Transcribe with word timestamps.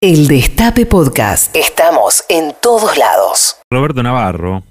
El 0.00 0.28
Destape 0.28 0.86
Podcast. 0.86 1.56
Estamos 1.56 2.22
en 2.28 2.52
todos 2.62 2.96
lados. 2.96 3.56
Roberto 3.68 4.00
Navarro, 4.00 4.62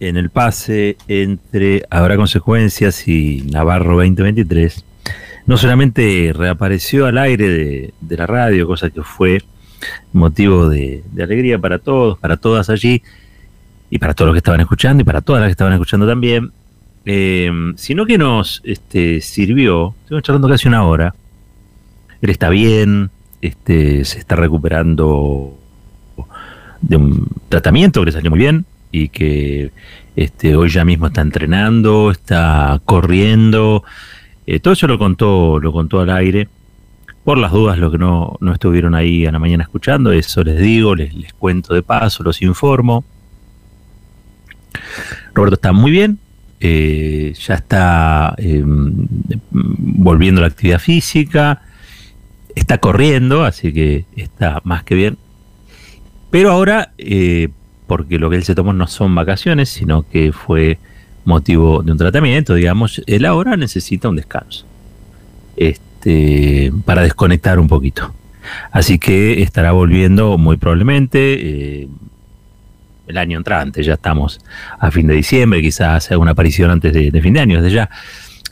en 0.00 0.18
el 0.18 0.28
pase 0.28 0.98
entre 1.08 1.84
Habrá 1.88 2.16
Consecuencias 2.16 3.08
y 3.08 3.40
Navarro 3.50 3.94
2023, 3.94 4.84
no 5.46 5.56
solamente 5.56 6.34
reapareció 6.34 7.06
al 7.06 7.16
aire 7.16 7.48
de, 8.02 8.16
la 8.18 8.26
radio, 8.26 8.66
cosa 8.66 8.90
que 8.90 9.02
fue 9.02 9.42
motivo 10.12 10.68
de, 10.68 11.04
alegría 11.18 11.58
para 11.58 11.78
todos, 11.78 12.18
para 12.18 12.36
todas 12.36 12.68
allí, 12.68 13.02
y 13.88 13.98
para 13.98 14.12
todos 14.12 14.26
los 14.26 14.34
que 14.34 14.40
estaban 14.40 14.60
escuchando, 14.60 15.00
y 15.00 15.04
para 15.04 15.22
todas 15.22 15.40
las 15.40 15.48
que 15.48 15.52
estaban 15.52 15.72
escuchando 15.72 16.06
también, 16.06 16.52
eh, 17.06 17.50
sino 17.76 18.04
que 18.04 18.18
nos 18.18 18.60
este, 18.64 19.22
sirvió, 19.22 19.94
estuvimos 20.02 20.22
charlando 20.22 20.50
casi 20.50 20.68
una 20.68 20.84
hora, 20.84 21.14
él 22.20 22.28
está 22.28 22.50
bien, 22.50 23.10
este, 23.40 24.04
se 24.04 24.18
está 24.18 24.36
recuperando 24.36 25.56
de 26.80 26.96
un 26.96 27.28
tratamiento 27.48 28.00
que 28.00 28.06
le 28.06 28.12
salió 28.12 28.30
muy 28.30 28.40
bien 28.40 28.64
y 28.92 29.08
que 29.08 29.70
este, 30.16 30.56
hoy 30.56 30.68
ya 30.68 30.84
mismo 30.84 31.06
está 31.06 31.20
entrenando, 31.20 32.10
está 32.10 32.80
corriendo. 32.84 33.84
Eh, 34.46 34.60
todo 34.60 34.74
eso 34.74 34.86
lo 34.86 34.98
contó, 34.98 35.58
lo 35.60 35.72
contó 35.72 36.00
al 36.00 36.10
aire. 36.10 36.48
Por 37.24 37.38
las 37.38 37.52
dudas, 37.52 37.78
los 37.78 37.92
que 37.92 37.98
no, 37.98 38.36
no 38.40 38.52
estuvieron 38.52 38.94
ahí 38.94 39.26
a 39.26 39.32
la 39.32 39.38
mañana 39.38 39.62
escuchando, 39.62 40.10
eso 40.10 40.42
les 40.42 40.58
digo, 40.58 40.94
les, 40.94 41.32
cuento 41.34 41.74
de 41.74 41.82
paso, 41.82 42.22
los 42.22 42.40
informo. 42.42 43.04
Roberto 45.34 45.54
está 45.54 45.72
muy 45.72 45.90
bien, 45.90 46.18
eh, 46.60 47.34
ya 47.38 47.54
está 47.54 48.34
em, 48.38 49.06
volviendo 49.50 50.40
a 50.40 50.42
la 50.42 50.48
actividad 50.48 50.78
física, 50.78 51.62
está 52.54 52.78
corriendo, 52.78 53.44
así 53.44 53.72
que 53.72 54.04
está 54.16 54.60
más 54.64 54.84
que 54.84 54.94
bien. 54.94 55.18
Pero 56.30 56.50
ahora, 56.50 56.92
eh, 56.98 57.48
porque 57.86 58.18
lo 58.18 58.30
que 58.30 58.36
él 58.36 58.44
se 58.44 58.54
tomó 58.54 58.72
no 58.72 58.86
son 58.86 59.14
vacaciones, 59.14 59.68
sino 59.68 60.08
que 60.08 60.32
fue 60.32 60.78
motivo 61.24 61.82
de 61.82 61.92
un 61.92 61.98
tratamiento, 61.98 62.54
digamos, 62.54 63.02
él 63.06 63.24
ahora 63.24 63.56
necesita 63.56 64.08
un 64.08 64.16
descanso. 64.16 64.64
Este, 65.56 66.72
para 66.84 67.02
desconectar 67.02 67.58
un 67.58 67.68
poquito. 67.68 68.14
Así 68.70 68.98
que 68.98 69.42
estará 69.42 69.72
volviendo 69.72 70.38
muy 70.38 70.56
probablemente 70.56 71.18
eh, 71.82 71.88
el 73.06 73.18
año 73.18 73.38
entrante, 73.38 73.82
ya 73.82 73.94
estamos 73.94 74.40
a 74.78 74.90
fin 74.90 75.06
de 75.06 75.14
diciembre, 75.14 75.60
quizás 75.60 76.10
haga 76.10 76.18
una 76.18 76.30
aparición 76.30 76.70
antes 76.70 76.92
de, 76.92 77.10
de 77.10 77.22
fin 77.22 77.34
de 77.34 77.40
año, 77.40 77.60
desde 77.60 77.74
ya. 77.74 77.90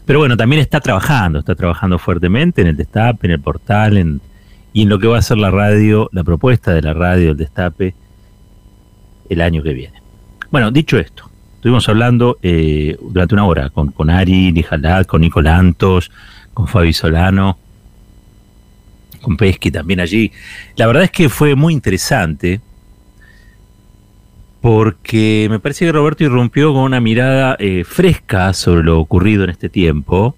Pero 0.08 0.20
bueno, 0.20 0.38
también 0.38 0.62
está 0.62 0.80
trabajando, 0.80 1.40
está 1.40 1.54
trabajando 1.54 1.98
fuertemente 1.98 2.62
en 2.62 2.68
el 2.68 2.78
Destape, 2.78 3.26
en 3.26 3.32
el 3.32 3.40
portal, 3.40 3.98
en, 3.98 4.22
y 4.72 4.84
en 4.84 4.88
lo 4.88 4.98
que 4.98 5.06
va 5.06 5.18
a 5.18 5.22
ser 5.22 5.36
la 5.36 5.50
radio, 5.50 6.08
la 6.12 6.24
propuesta 6.24 6.72
de 6.72 6.80
la 6.80 6.94
radio, 6.94 7.32
el 7.32 7.36
Destape, 7.36 7.94
el 9.28 9.40
año 9.42 9.62
que 9.62 9.74
viene. 9.74 10.00
Bueno, 10.50 10.70
dicho 10.70 10.96
esto, 10.98 11.30
estuvimos 11.56 11.86
hablando 11.90 12.38
eh, 12.40 12.96
durante 13.02 13.34
una 13.34 13.44
hora 13.44 13.68
con, 13.68 13.92
con 13.92 14.08
Ari 14.08 14.50
Nijalat, 14.50 15.06
con 15.06 15.20
Nicolantos, 15.20 16.10
con 16.54 16.66
Fabi 16.66 16.94
Solano, 16.94 17.58
con 19.20 19.36
Pesky 19.36 19.70
también 19.70 20.00
allí. 20.00 20.32
La 20.76 20.86
verdad 20.86 21.02
es 21.02 21.10
que 21.10 21.28
fue 21.28 21.54
muy 21.54 21.74
interesante 21.74 22.62
porque 24.60 25.46
me 25.50 25.60
parece 25.60 25.86
que 25.86 25.92
Roberto 25.92 26.24
irrumpió 26.24 26.72
con 26.72 26.82
una 26.82 27.00
mirada 27.00 27.56
eh, 27.58 27.84
fresca 27.84 28.52
sobre 28.52 28.82
lo 28.82 28.98
ocurrido 28.98 29.44
en 29.44 29.50
este 29.50 29.68
tiempo, 29.68 30.34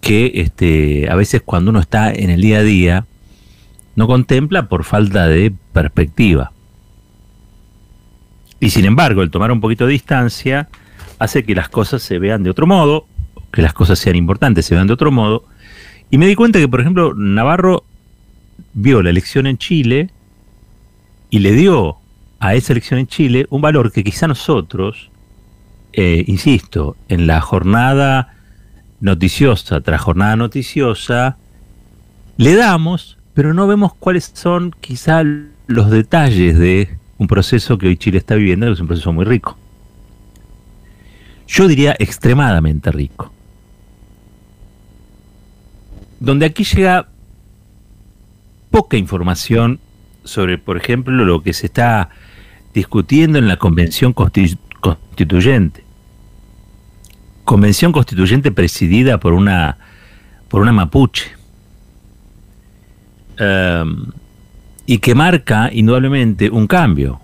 que 0.00 0.32
este, 0.36 1.10
a 1.10 1.16
veces 1.16 1.42
cuando 1.44 1.70
uno 1.70 1.80
está 1.80 2.12
en 2.12 2.30
el 2.30 2.40
día 2.40 2.58
a 2.58 2.62
día 2.62 3.06
no 3.94 4.06
contempla 4.06 4.68
por 4.68 4.84
falta 4.84 5.26
de 5.26 5.52
perspectiva. 5.72 6.52
Y 8.60 8.70
sin 8.70 8.84
embargo, 8.84 9.22
el 9.22 9.30
tomar 9.30 9.52
un 9.52 9.60
poquito 9.60 9.86
de 9.86 9.92
distancia 9.92 10.68
hace 11.18 11.44
que 11.44 11.54
las 11.54 11.68
cosas 11.68 12.02
se 12.02 12.18
vean 12.18 12.42
de 12.42 12.50
otro 12.50 12.66
modo, 12.66 13.06
que 13.52 13.62
las 13.62 13.72
cosas 13.72 13.98
sean 13.98 14.16
importantes, 14.16 14.66
se 14.66 14.74
vean 14.74 14.86
de 14.86 14.92
otro 14.94 15.10
modo. 15.10 15.44
Y 16.10 16.18
me 16.18 16.26
di 16.26 16.34
cuenta 16.34 16.58
que, 16.58 16.68
por 16.68 16.80
ejemplo, 16.80 17.14
Navarro 17.14 17.84
vio 18.72 19.02
la 19.02 19.10
elección 19.10 19.46
en 19.46 19.58
Chile 19.58 20.10
y 21.30 21.40
le 21.40 21.52
dio 21.52 21.98
a 22.38 22.54
esa 22.54 22.72
elección 22.72 23.00
en 23.00 23.06
Chile 23.06 23.46
un 23.50 23.60
valor 23.60 23.92
que 23.92 24.04
quizá 24.04 24.26
nosotros, 24.26 25.10
eh, 25.92 26.24
insisto, 26.26 26.96
en 27.08 27.26
la 27.26 27.40
jornada 27.40 28.34
noticiosa 29.00 29.80
tras 29.80 30.00
jornada 30.00 30.36
noticiosa, 30.36 31.36
le 32.36 32.54
damos, 32.54 33.18
pero 33.34 33.54
no 33.54 33.66
vemos 33.66 33.94
cuáles 33.94 34.30
son 34.34 34.74
quizá 34.80 35.22
los 35.66 35.90
detalles 35.90 36.58
de 36.58 36.98
un 37.18 37.26
proceso 37.26 37.78
que 37.78 37.88
hoy 37.88 37.96
Chile 37.96 38.18
está 38.18 38.34
viviendo, 38.34 38.66
que 38.66 38.72
es 38.72 38.80
un 38.80 38.86
proceso 38.86 39.12
muy 39.12 39.24
rico. 39.24 39.56
Yo 41.46 41.68
diría 41.68 41.94
extremadamente 41.98 42.90
rico. 42.90 43.32
Donde 46.18 46.46
aquí 46.46 46.64
llega 46.64 47.08
poca 48.70 48.96
información 48.96 49.78
sobre, 50.24 50.58
por 50.58 50.76
ejemplo, 50.76 51.24
lo 51.24 51.42
que 51.42 51.52
se 51.52 51.66
está 51.66 52.10
discutiendo 52.76 53.38
en 53.38 53.48
la 53.48 53.56
Convención 53.56 54.12
Constituyente. 54.12 55.82
Convención 57.42 57.90
Constituyente 57.90 58.52
presidida 58.52 59.18
por 59.18 59.32
una, 59.32 59.78
por 60.48 60.60
una 60.60 60.72
mapuche. 60.72 61.32
Em, 63.38 64.08
y 64.84 64.98
que 64.98 65.14
marca 65.14 65.70
indudablemente 65.72 66.50
un 66.50 66.66
cambio 66.66 67.22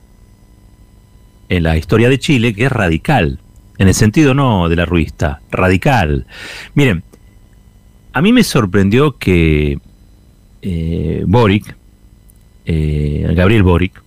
en 1.51 1.65
la 1.65 1.77
historia 1.77 2.09
de 2.09 2.19
Chile 2.19 2.55
que 2.55 2.65
es 2.65 2.73
radical, 2.73 3.39
en 3.77 3.89
el 3.89 3.95
sentido 3.95 4.33
no 4.33 4.71
de 4.71 4.77
la 4.77 4.87
ruista, 4.87 5.43
radical. 5.51 6.27
Miren, 6.75 7.05
a 8.15 8.23
mí 8.23 8.33
me 8.33 8.43
sorprendió 8.43 9.19
que 9.19 9.79
eh, 10.63 11.25
Boric, 11.27 11.77
eh, 12.65 13.31
Gabriel 13.37 13.65
Boric, 13.65 14.02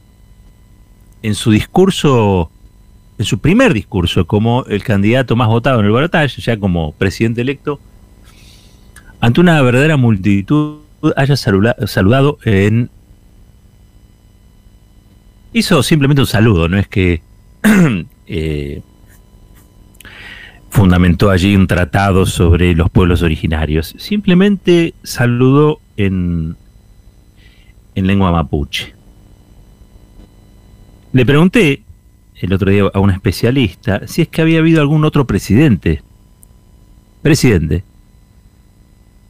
en 1.25 1.33
su 1.33 1.49
discurso, 1.49 2.51
en 3.17 3.25
su 3.25 3.39
primer 3.39 3.73
discurso 3.73 4.27
como 4.27 4.63
el 4.65 4.83
candidato 4.83 5.35
más 5.35 5.47
votado 5.47 5.79
en 5.79 5.87
el 5.87 5.91
balotaje, 5.91 6.39
ya 6.39 6.59
como 6.59 6.91
presidente 6.91 7.41
electo, 7.41 7.79
ante 9.19 9.41
una 9.41 9.59
verdadera 9.63 9.97
multitud 9.97 10.81
haya 11.15 11.35
saludado 11.35 12.37
en... 12.45 12.91
Hizo 15.51 15.81
simplemente 15.81 16.21
un 16.21 16.27
saludo, 16.27 16.69
no 16.69 16.77
es 16.77 16.87
que 16.87 17.23
eh, 18.27 18.83
fundamentó 20.69 21.31
allí 21.31 21.55
un 21.55 21.65
tratado 21.65 22.27
sobre 22.27 22.75
los 22.75 22.91
pueblos 22.91 23.23
originarios, 23.23 23.95
simplemente 23.97 24.93
saludó 25.01 25.79
en, 25.97 26.55
en 27.95 28.05
lengua 28.05 28.31
mapuche. 28.31 28.94
Le 31.15 31.25
pregunté 31.25 31.81
el 32.41 32.51
otro 32.51 32.69
día 32.69 32.91
a 32.93 32.99
un 32.99 33.09
especialista 33.09 34.05
si 34.05 34.23
es 34.23 34.27
que 34.27 34.41
había 34.41 34.59
habido 34.59 34.81
algún 34.81 35.05
otro 35.05 35.25
presidente, 35.25 36.03
presidente, 37.21 37.85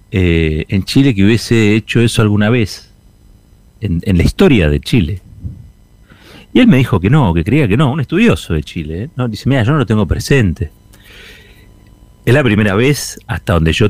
eh, 0.09 0.66
en 0.68 0.84
Chile 0.84 1.13
que 1.13 1.24
hubiese 1.24 1.75
hecho 1.75 2.01
eso 2.01 2.24
alguna 2.24 2.50
vez, 2.50 2.91
en, 3.81 4.01
la 4.18 4.24
historia 4.24 4.68
de 4.68 4.79
Chile. 4.79 5.22
Y 6.56 6.59
él 6.59 6.68
me 6.68 6.78
dijo 6.78 7.00
que 7.00 7.12
no, 7.12 7.31
que 7.35 7.44
creía 7.44 7.68
que 7.68 7.78
no, 7.78 7.91
un 7.91 8.01
estudioso 8.01 8.56
de 8.56 8.63
Chile. 8.63 9.03
¿eh? 9.03 9.09
¿no? 9.16 9.28
Dice, 9.28 9.47
mira, 9.47 9.62
yo 9.62 9.72
no 9.72 9.78
lo 9.78 9.85
tengo 9.85 10.07
presente. 10.07 10.72
Es 12.25 12.34
la 12.34 12.44
primera 12.44 12.74
vez 12.74 13.19
hasta 13.28 13.53
donde 13.53 13.74
yo 13.74 13.90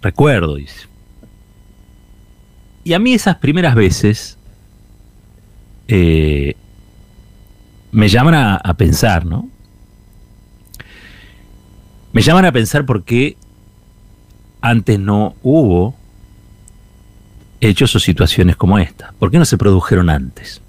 recuerdo, 0.00 0.54
dice. 0.54 0.86
Y 2.84 2.92
a 2.92 3.00
mí 3.00 3.14
esas 3.14 3.38
primeras 3.38 3.74
veces 3.74 4.38
eh, 5.88 6.54
me 7.96 8.10
llaman 8.10 8.34
a, 8.34 8.74
pensar, 8.74 9.24
¿no? 9.24 9.48
Me 12.12 12.20
llaman 12.20 12.44
a 12.44 12.52
pensar 12.52 12.84
por 12.84 13.04
qué 13.04 13.38
antes 14.60 15.00
no 15.00 15.34
hubo 15.42 15.94
hechos 17.62 17.96
o 17.96 17.98
situaciones 17.98 18.54
como 18.56 18.78
esta. 18.78 19.14
¿Por 19.18 19.30
qué 19.30 19.38
no 19.38 19.46
se 19.46 19.56
produjeron 19.56 20.10
antes? 20.10 20.60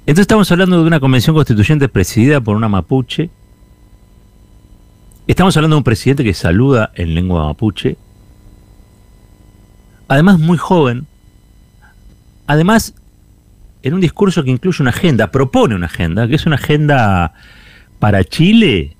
Entonces 0.00 0.22
estamos 0.22 0.50
hablando 0.50 0.80
de 0.80 0.88
una 0.88 0.98
convención 0.98 1.36
constituyente 1.36 1.88
presidida 1.88 2.40
por 2.40 2.56
una 2.56 2.68
mapuche. 2.68 3.30
Estamos 5.28 5.56
hablando 5.56 5.76
de 5.76 5.78
un 5.78 5.84
presidente 5.84 6.24
que 6.24 6.34
saluda 6.34 6.90
en 6.96 7.14
lengua 7.14 7.44
mapuche. 7.44 7.96
Además 10.08 10.40
muy 10.40 10.58
joven. 10.58 11.06
Además 12.48 12.94
en 13.82 13.94
un 13.94 14.00
discurso 14.00 14.42
que 14.42 14.50
incluye 14.50 14.82
una 14.82 14.90
agenda, 14.90 15.30
propone 15.30 15.74
una 15.74 15.86
agenda, 15.86 16.26
que 16.28 16.34
es 16.34 16.46
una 16.46 16.56
agenda 16.56 17.32
para 17.98 18.24
Chile, 18.24 18.96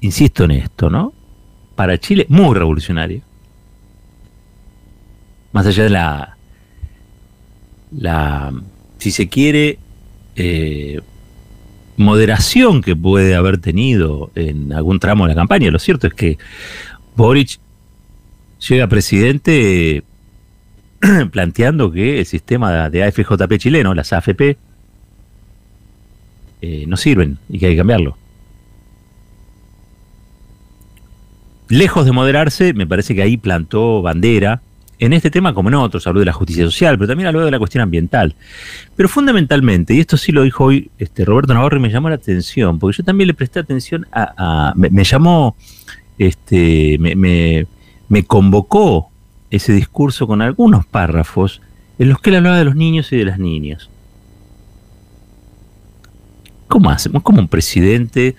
insisto 0.00 0.44
en 0.44 0.52
esto, 0.52 0.90
¿no? 0.90 1.12
Para 1.74 1.98
Chile 1.98 2.26
muy 2.28 2.54
revolucionaria. 2.54 3.22
más 5.52 5.66
allá 5.66 5.84
de 5.84 5.90
la, 5.90 6.36
la 7.90 8.52
si 8.98 9.10
se 9.10 9.28
quiere, 9.28 9.78
eh, 10.36 11.00
moderación 11.96 12.80
que 12.80 12.94
puede 12.94 13.34
haber 13.34 13.58
tenido 13.58 14.30
en 14.34 14.72
algún 14.72 15.00
tramo 15.00 15.24
de 15.24 15.30
la 15.30 15.34
campaña. 15.34 15.70
Lo 15.70 15.78
cierto 15.78 16.06
es 16.06 16.14
que 16.14 16.38
Boric 17.16 17.58
llega 18.68 18.86
presidente 18.86 20.04
planteando 21.30 21.90
que 21.90 22.20
el 22.20 22.26
sistema 22.26 22.90
de 22.90 23.04
AFJP 23.04 23.56
chileno, 23.58 23.94
las 23.94 24.12
AFP, 24.12 24.56
eh, 26.60 26.84
no 26.86 26.96
sirven 26.96 27.38
y 27.48 27.58
que 27.58 27.66
hay 27.66 27.72
que 27.72 27.78
cambiarlo. 27.78 28.16
Lejos 31.68 32.06
de 32.06 32.12
moderarse, 32.12 32.72
me 32.72 32.86
parece 32.86 33.14
que 33.14 33.22
ahí 33.22 33.36
plantó 33.36 34.02
bandera 34.02 34.62
en 34.98 35.12
este 35.12 35.30
tema 35.30 35.54
como 35.54 35.68
en 35.68 35.76
otros, 35.76 36.06
habló 36.06 36.20
de 36.20 36.26
la 36.26 36.32
justicia 36.32 36.64
social, 36.64 36.98
pero 36.98 37.08
también 37.08 37.28
habló 37.28 37.44
de 37.44 37.50
la 37.50 37.58
cuestión 37.58 37.82
ambiental. 37.82 38.34
Pero 38.96 39.08
fundamentalmente, 39.08 39.94
y 39.94 40.00
esto 40.00 40.16
sí 40.16 40.32
lo 40.32 40.42
dijo 40.42 40.64
hoy 40.64 40.90
este, 40.98 41.24
Roberto 41.24 41.54
Navarro 41.54 41.76
y 41.76 41.80
me 41.80 41.90
llamó 41.90 42.08
la 42.08 42.16
atención, 42.16 42.78
porque 42.78 42.98
yo 42.98 43.04
también 43.04 43.28
le 43.28 43.34
presté 43.34 43.60
atención 43.60 44.06
a... 44.12 44.72
me, 44.76 45.04
llamó, 45.04 45.56
este, 46.18 46.96
me, 46.98 47.14
me, 48.08 48.24
convocó 48.24 49.10
ese 49.50 49.72
discurso 49.72 50.26
con 50.26 50.42
algunos 50.42 50.86
párrafos 50.86 51.60
en 51.98 52.08
los 52.08 52.20
que 52.20 52.30
él 52.30 52.36
hablaba 52.36 52.58
de 52.58 52.64
los 52.64 52.76
niños 52.76 53.12
y 53.12 53.16
de 53.16 53.24
las 53.24 53.38
niñas. 53.38 53.88
¿Cómo 56.68 56.90
hacemos? 56.90 57.22
Como 57.22 57.40
un 57.40 57.48
presidente 57.48 58.36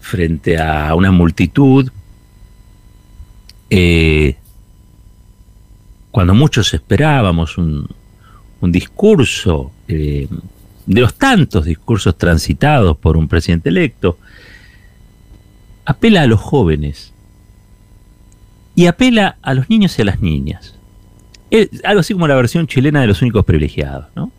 frente 0.00 0.58
a 0.58 0.94
una 0.94 1.10
multitud 1.10 1.90
eh, 3.70 4.36
cuando 6.10 6.34
muchos 6.34 6.72
esperábamos 6.72 7.58
un, 7.58 7.88
discurso, 8.62 9.70
eh, 9.86 10.26
de 10.86 11.00
los 11.00 11.14
tantos 11.14 11.66
discursos 11.66 12.18
transitados 12.18 12.96
por 12.96 13.16
un 13.16 13.28
presidente 13.28 13.68
electo, 13.68 14.18
apela 15.84 16.22
a 16.22 16.26
los 16.26 16.40
jóvenes 16.40 17.12
y 18.76 18.86
apela 18.86 19.38
a 19.42 19.54
los 19.54 19.68
niños 19.70 19.98
y 19.98 20.02
a 20.02 20.04
las 20.04 20.20
niñas. 20.20 20.74
algo 21.82 22.00
así 22.00 22.12
como 22.12 22.28
la 22.28 22.36
versión 22.36 22.66
chilena 22.66 23.00
de 23.00 23.06
los 23.06 23.22
únicos 23.22 23.44
privilegiados, 23.44 24.06
¿no? 24.14 24.30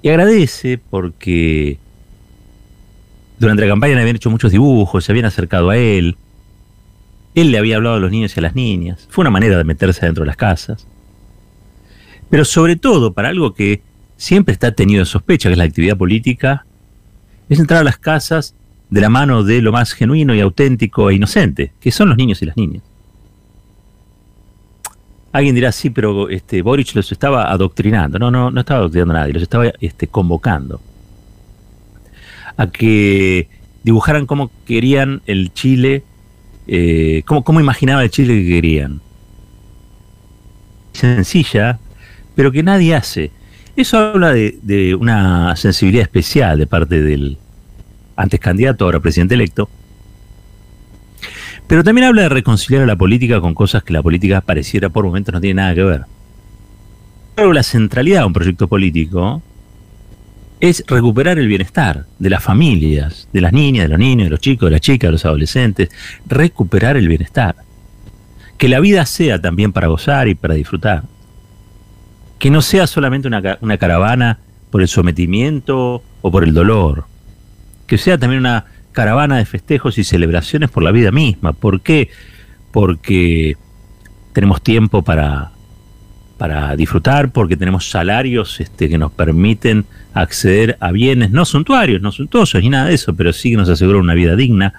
Y 0.00 0.08
agradece 0.08 0.78
porque 0.78 1.78
durante 3.40 3.62
la 3.62 3.68
campaña 3.68 3.96
le 3.96 4.02
habían 4.02 4.16
hecho 4.16 4.30
muchos 4.30 4.52
dibujos, 4.52 5.04
se 5.04 5.10
habían 5.10 5.24
acercado 5.26 5.70
a 5.70 5.76
él, 5.76 6.16
él 7.34 7.50
le 7.50 7.58
había 7.58 7.76
hablado 7.76 7.96
a 7.96 8.00
los 8.00 8.12
niños 8.12 8.36
y 8.36 8.40
a 8.40 8.42
las 8.42 8.54
niñas. 8.54 9.08
Fue 9.10 9.22
una 9.22 9.30
manera 9.30 9.58
de 9.58 9.64
meterse 9.64 10.06
dentro 10.06 10.22
de 10.22 10.28
las 10.28 10.36
casas. 10.36 10.86
Pero 12.30 12.44
sobre 12.44 12.76
todo, 12.76 13.12
para 13.12 13.28
algo 13.28 13.54
que 13.54 13.82
siempre 14.16 14.52
está 14.52 14.70
tenido 14.70 15.00
en 15.00 15.06
sospecha, 15.06 15.48
que 15.48 15.54
es 15.54 15.58
la 15.58 15.64
actividad 15.64 15.96
política, 15.96 16.64
es 17.48 17.58
entrar 17.58 17.80
a 17.80 17.84
las 17.84 17.98
casas 17.98 18.54
de 18.90 19.00
la 19.00 19.08
mano 19.08 19.42
de 19.42 19.60
lo 19.60 19.72
más 19.72 19.92
genuino 19.92 20.34
y 20.34 20.40
auténtico 20.40 21.10
e 21.10 21.14
inocente, 21.14 21.72
que 21.80 21.90
son 21.90 22.08
los 22.08 22.16
niños 22.16 22.40
y 22.42 22.46
las 22.46 22.56
niñas. 22.56 22.82
Alguien 25.32 25.54
dirá, 25.54 25.70
sí, 25.72 25.90
pero 25.90 26.28
este, 26.30 26.62
Boric 26.62 26.94
los 26.94 27.12
estaba 27.12 27.50
adoctrinando. 27.50 28.18
No, 28.18 28.30
no, 28.30 28.50
no 28.50 28.60
estaba 28.60 28.80
adoctrinando 28.80 29.14
a 29.14 29.20
nadie, 29.20 29.34
los 29.34 29.42
estaba 29.42 29.66
este, 29.80 30.06
convocando 30.06 30.80
a 32.56 32.68
que 32.68 33.48
dibujaran 33.82 34.24
cómo 34.24 34.50
querían 34.64 35.20
el 35.26 35.52
Chile 35.52 36.04
eh, 36.66 37.22
¿cómo, 37.24 37.60
imaginaba 37.60 38.02
el 38.02 38.10
Chile 38.10 38.34
que 38.34 38.48
querían. 38.48 39.00
Sencilla, 40.92 41.78
pero 42.34 42.50
que 42.50 42.62
nadie 42.62 42.94
hace. 42.94 43.30
Eso 43.76 43.98
habla 43.98 44.32
de, 44.32 44.96
una 44.98 45.54
sensibilidad 45.56 46.02
especial 46.02 46.58
de 46.58 46.66
parte 46.66 47.02
del 47.02 47.38
antes 48.16 48.40
candidato, 48.40 48.84
ahora 48.84 49.00
presidente 49.00 49.34
electo. 49.34 49.68
Pero 51.66 51.82
también 51.82 52.06
habla 52.06 52.22
de 52.22 52.28
reconciliar 52.28 52.82
a 52.82 52.86
la 52.86 52.96
política 52.96 53.40
con 53.40 53.54
cosas 53.54 53.82
que 53.82 53.92
la 53.92 54.02
política 54.02 54.40
pareciera 54.40 54.88
por 54.88 55.04
momentos 55.04 55.32
no 55.34 55.40
tiene 55.40 55.62
nada 55.62 55.74
que 55.74 55.84
ver. 55.84 56.02
Pero 57.34 57.52
la 57.52 57.62
centralidad 57.62 58.20
de 58.20 58.26
un 58.26 58.32
proyecto 58.32 58.68
político 58.68 59.42
es 60.60 60.84
recuperar 60.86 61.38
el 61.38 61.48
bienestar 61.48 62.06
de 62.18 62.30
las 62.30 62.42
familias, 62.42 63.28
de 63.32 63.40
las 63.40 63.52
niñas, 63.52 63.84
de 63.84 63.88
los 63.90 63.98
niños, 63.98 64.26
de 64.26 64.30
los 64.30 64.40
chicos, 64.40 64.68
de 64.68 64.70
las 64.72 64.80
chicas, 64.80 65.08
de 65.08 65.12
los 65.12 65.24
adolescentes, 65.24 65.90
recuperar 66.26 66.96
el 66.96 67.08
bienestar. 67.08 67.56
Que 68.56 68.68
la 68.68 68.80
vida 68.80 69.04
sea 69.04 69.40
también 69.40 69.72
para 69.72 69.88
gozar 69.88 70.28
y 70.28 70.34
para 70.34 70.54
disfrutar. 70.54 71.02
Que 72.38 72.50
no 72.50 72.62
sea 72.62 72.86
solamente 72.86 73.28
una, 73.28 73.58
una 73.60 73.76
caravana 73.76 74.38
por 74.70 74.80
el 74.80 74.88
sometimiento 74.88 76.02
o 76.22 76.30
por 76.30 76.44
el 76.44 76.54
dolor. 76.54 77.04
Que 77.86 77.98
sea 77.98 78.18
también 78.18 78.40
una 78.40 78.66
caravana 78.92 79.36
de 79.38 79.44
festejos 79.44 79.98
y 79.98 80.04
celebraciones 80.04 80.70
por 80.70 80.82
la 80.82 80.92
vida 80.92 81.10
misma. 81.10 81.52
¿Por 81.52 81.80
qué? 81.80 82.10
Porque 82.72 83.56
tenemos 84.32 84.62
tiempo 84.62 85.02
para 85.02 85.52
para 86.36 86.76
disfrutar 86.76 87.32
porque 87.32 87.56
tenemos 87.56 87.88
salarios 87.88 88.60
este, 88.60 88.88
que 88.88 88.98
nos 88.98 89.12
permiten 89.12 89.86
acceder 90.12 90.76
a 90.80 90.92
bienes 90.92 91.30
no 91.30 91.44
suntuarios, 91.44 92.02
no 92.02 92.12
suntuosos 92.12 92.62
ni 92.62 92.68
nada 92.68 92.88
de 92.88 92.94
eso, 92.94 93.14
pero 93.14 93.32
sí 93.32 93.50
que 93.50 93.56
nos 93.56 93.68
aseguran 93.68 94.02
una 94.02 94.14
vida 94.14 94.36
digna, 94.36 94.74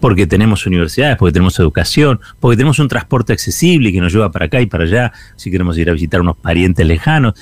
porque 0.00 0.26
tenemos 0.26 0.66
universidades, 0.66 1.16
porque 1.16 1.32
tenemos 1.32 1.58
educación, 1.58 2.20
porque 2.40 2.56
tenemos 2.56 2.78
un 2.78 2.88
transporte 2.88 3.32
accesible 3.32 3.92
que 3.92 4.00
nos 4.00 4.12
lleva 4.12 4.30
para 4.32 4.46
acá 4.46 4.60
y 4.60 4.66
para 4.66 4.84
allá, 4.84 5.12
si 5.36 5.50
queremos 5.50 5.78
ir 5.78 5.88
a 5.88 5.92
visitar 5.92 6.20
unos 6.20 6.36
parientes 6.36 6.84
lejanos. 6.86 7.34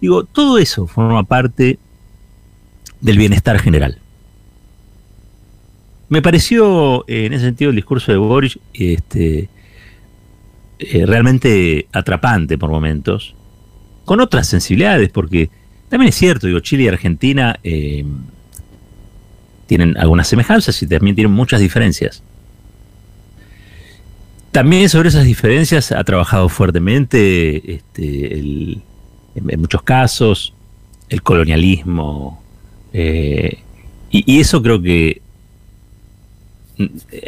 Digo, 0.00 0.24
todo 0.24 0.58
eso 0.58 0.86
forma 0.86 1.22
parte 1.24 1.78
del 3.00 3.18
bienestar 3.18 3.58
general. 3.58 3.99
Me 6.10 6.22
pareció, 6.22 7.04
eh, 7.06 7.26
en 7.26 7.32
ese 7.32 7.44
sentido, 7.44 7.70
el 7.70 7.76
discurso 7.76 8.10
de 8.10 8.18
Boris 8.18 8.58
este, 8.74 9.48
eh, 10.80 11.06
realmente 11.06 11.86
atrapante 11.92 12.58
por 12.58 12.68
momentos, 12.68 13.36
con 14.04 14.20
otras 14.20 14.48
sensibilidades, 14.48 15.08
porque 15.10 15.50
también 15.88 16.08
es 16.08 16.16
cierto, 16.16 16.48
digo, 16.48 16.58
Chile 16.58 16.82
y 16.82 16.88
Argentina 16.88 17.60
eh, 17.62 18.04
tienen 19.68 19.96
algunas 19.98 20.26
semejanzas 20.26 20.82
y 20.82 20.88
también 20.88 21.14
tienen 21.14 21.32
muchas 21.32 21.60
diferencias. 21.60 22.24
También 24.50 24.88
sobre 24.88 25.10
esas 25.10 25.24
diferencias 25.24 25.92
ha 25.92 26.02
trabajado 26.02 26.48
fuertemente, 26.48 27.74
este, 27.74 28.36
en, 28.36 28.82
muchos 29.60 29.82
casos, 29.82 30.54
el 31.08 31.22
colonialismo. 31.22 32.42
Y, 32.92 34.40
eso 34.40 34.60
creo 34.60 34.82
que 34.82 35.22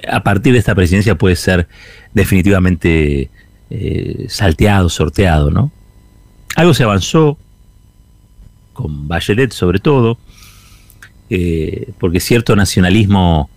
a 0.08 0.22
partir 0.22 0.52
de 0.52 0.58
esta 0.58 0.74
presidencia 0.74 1.16
puede 1.16 1.36
ser 1.36 1.68
definitivamente 2.14 3.30
eh, 3.70 4.26
salteado, 4.28 4.88
sorteado, 4.88 5.50
¿no? 5.50 5.72
Algo 6.56 6.74
se 6.74 6.84
avanzó, 6.84 7.38
con 8.72 9.08
Bachelet 9.08 9.52
sobre 9.52 9.78
todo, 9.78 10.18
eh, 11.30 11.92
porque 11.98 12.20
cierto 12.20 12.54
nacionalismo, 12.56 13.48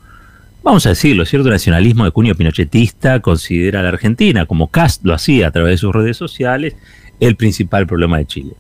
vamos 0.64 0.86
a 0.86 0.90
decirlo, 0.90 1.26
cierto 1.26 1.50
nacionalismo 1.50 2.06
de 2.06 2.12
cuño 2.12 2.36
pinochetista 2.36 3.20
considera 3.20 3.82
a 3.82 3.84
la 3.84 3.90
Argentina, 3.90 4.46
como 4.46 4.68
Cast 4.68 5.04
lo 5.04 5.14
hacía 5.14 5.48
a 5.48 5.52
través 5.52 5.72
de 5.72 5.78
sus 5.78 5.94
redes 5.94 6.18
sociales, 6.18 6.76
el 7.20 7.36
principal 7.36 7.86
problema 7.88 8.18
de 8.18 8.26
Chile. 8.26 8.54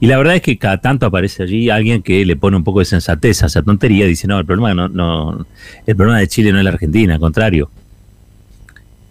Y 0.00 0.06
la 0.06 0.16
verdad 0.16 0.36
es 0.36 0.42
que 0.42 0.58
cada 0.58 0.78
tanto 0.78 1.06
aparece 1.06 1.42
allí 1.42 1.70
alguien 1.70 2.02
que 2.02 2.24
le 2.24 2.36
pone 2.36 2.56
un 2.56 2.64
poco 2.64 2.78
de 2.78 2.84
sensatez 2.84 3.42
a 3.42 3.46
esa 3.46 3.62
tontería, 3.62 4.06
dice, 4.06 4.28
no, 4.28 4.38
el 4.38 4.46
problema, 4.46 4.74
no, 4.74 4.88
no, 4.88 5.46
el 5.86 5.96
problema 5.96 6.20
de 6.20 6.28
Chile 6.28 6.52
no 6.52 6.58
es 6.58 6.64
la 6.64 6.70
Argentina, 6.70 7.14
al 7.14 7.20
contrario, 7.20 7.68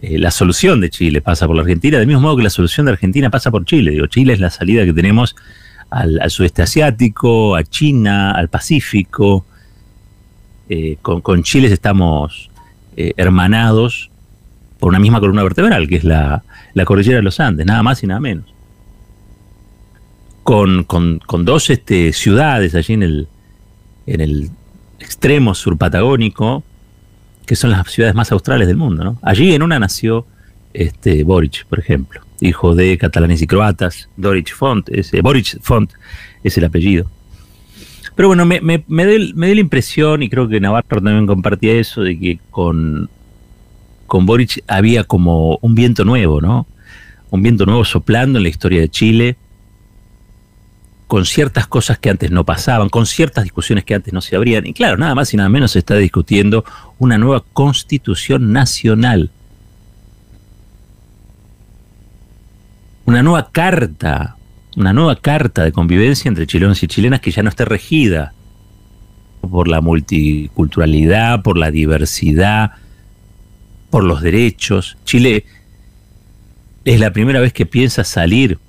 eh, 0.01 0.19
la 0.19 0.29
solución 0.29 0.79
de 0.79 0.89
Chile 0.89 1.21
pasa 1.21 1.47
por 1.47 1.55
la 1.55 1.63
Argentina, 1.63 1.97
del 1.97 2.07
mismo 2.07 2.21
modo 2.21 2.37
que 2.37 2.43
la 2.43 2.49
solución 2.49 2.85
de 2.85 2.91
Argentina 2.91 3.29
pasa 3.29 3.49
por 3.49 3.65
Chile. 3.65 3.91
Digo, 3.91 4.07
Chile 4.07 4.33
es 4.33 4.39
la 4.39 4.49
salida 4.51 4.85
que 4.85 4.93
tenemos 4.93 5.35
al, 5.89 6.19
sudeste 6.29 6.61
asiático, 6.61 7.55
a 7.55 7.63
China, 7.63 8.31
al 8.31 8.49
Pacífico. 8.49 9.45
Eh, 10.69 10.97
con, 11.01 11.43
Chile 11.43 11.67
estamos 11.67 12.49
eh, 12.95 13.13
hermanados 13.17 14.11
por 14.79 14.89
una 14.89 14.99
misma 14.99 15.19
columna 15.19 15.43
vertebral, 15.43 15.87
que 15.87 15.95
es 15.95 16.03
la, 16.03 16.43
cordillera 16.85 17.17
de 17.17 17.23
los 17.23 17.39
Andes, 17.39 17.65
nada 17.65 17.81
más 17.81 18.03
y 18.03 18.07
nada 18.07 18.19
menos. 18.19 18.45
Con, 20.47 21.43
dos 21.43 21.69
este, 21.69 22.13
ciudades 22.13 22.73
allí 22.73 22.93
en 22.93 23.03
el, 23.03 23.27
en 24.05 24.21
el 24.21 24.49
extremo 24.97 25.53
sur 25.53 25.77
patagónico, 25.77 26.63
que 27.45 27.57
son 27.57 27.71
las 27.71 27.91
ciudades 27.91 28.15
más 28.15 28.31
australes 28.31 28.69
del 28.69 28.77
mundo. 28.77 29.03
¿no? 29.03 29.19
Allí 29.23 29.53
en 29.53 29.61
una 29.61 29.77
nació 29.77 30.25
este, 30.73 31.25
Boric, 31.25 31.65
por 31.65 31.79
ejemplo, 31.79 32.21
hijo 32.39 32.75
de 32.75 32.97
catalanes 32.97 33.41
y 33.41 33.47
croatas. 33.47 34.07
Doric 34.15 34.55
Font, 34.55 34.87
ese, 34.87 35.19
Boric 35.19 35.59
Font 35.61 35.91
es 36.41 36.57
el 36.57 36.63
apellido. 36.63 37.11
Pero 38.15 38.29
bueno, 38.29 38.45
me, 38.45 38.61
me, 38.61 38.85
me, 38.87 39.05
dio, 39.05 39.19
la 39.35 39.59
impresión, 39.59 40.23
y 40.23 40.29
creo 40.29 40.47
que 40.47 40.61
Navarro 40.61 41.01
también 41.01 41.27
compartía 41.27 41.73
eso, 41.73 42.03
de 42.03 42.17
que 42.17 42.39
con 42.51 43.09
con 44.05 44.25
Boric 44.25 44.63
había 44.67 45.03
como 45.03 45.57
un 45.61 45.75
viento 45.75 46.05
nuevo, 46.05 46.39
¿no? 46.39 46.65
Un 47.31 47.43
viento 47.43 47.65
nuevo 47.65 47.83
soplando 47.83 48.39
en 48.39 48.43
la 48.43 48.49
historia 48.49 48.79
de 48.79 48.87
Chile, 48.87 49.35
con 51.07 51.25
ciertas 51.25 51.67
cosas 51.67 51.97
que 51.97 52.09
antes 52.09 52.31
no 52.31 52.45
pasaban, 52.45 52.89
con 52.89 53.05
ciertas 53.05 53.45
discusiones 53.45 53.85
que 53.85 53.95
antes 53.95 54.13
no 54.13 54.21
se 54.21 54.35
abrían. 54.35 54.65
Y 54.67 54.73
claro, 54.73 54.97
nada 54.97 55.15
más 55.15 55.33
y 55.33 55.37
nada 55.37 55.49
menos 55.49 55.71
se 55.71 55.79
está 55.79 55.95
discutiendo 55.95 56.65
una 56.99 57.17
nueva 57.17 57.43
constitución 57.53 58.51
nacional. 58.51 59.31
Una 63.05 63.23
nueva 63.23 63.49
carta, 63.51 64.35
una 64.75 64.91
nueva 64.91 65.15
carta 65.15 65.63
de 65.63 65.71
convivencia 65.71 66.27
entre 66.27 66.45
chilenos 66.45 66.83
y 66.83 66.87
chilenas 66.87 67.21
que 67.21 67.31
ya 67.31 67.41
no 67.41 67.49
esté 67.49 67.63
regida 67.63 68.33
por 69.49 69.69
la 69.69 69.79
multiculturalidad, 69.79 71.41
por 71.41 71.57
la 71.57 71.71
diversidad, 71.71 72.71
por 73.89 74.03
los 74.03 74.21
derechos. 74.21 74.97
Chile 75.05 75.45
es 76.83 76.99
la 76.99 77.13
primera 77.13 77.39
vez 77.39 77.53
que 77.53 77.65
piensa 77.65 78.03
salir 78.03 78.59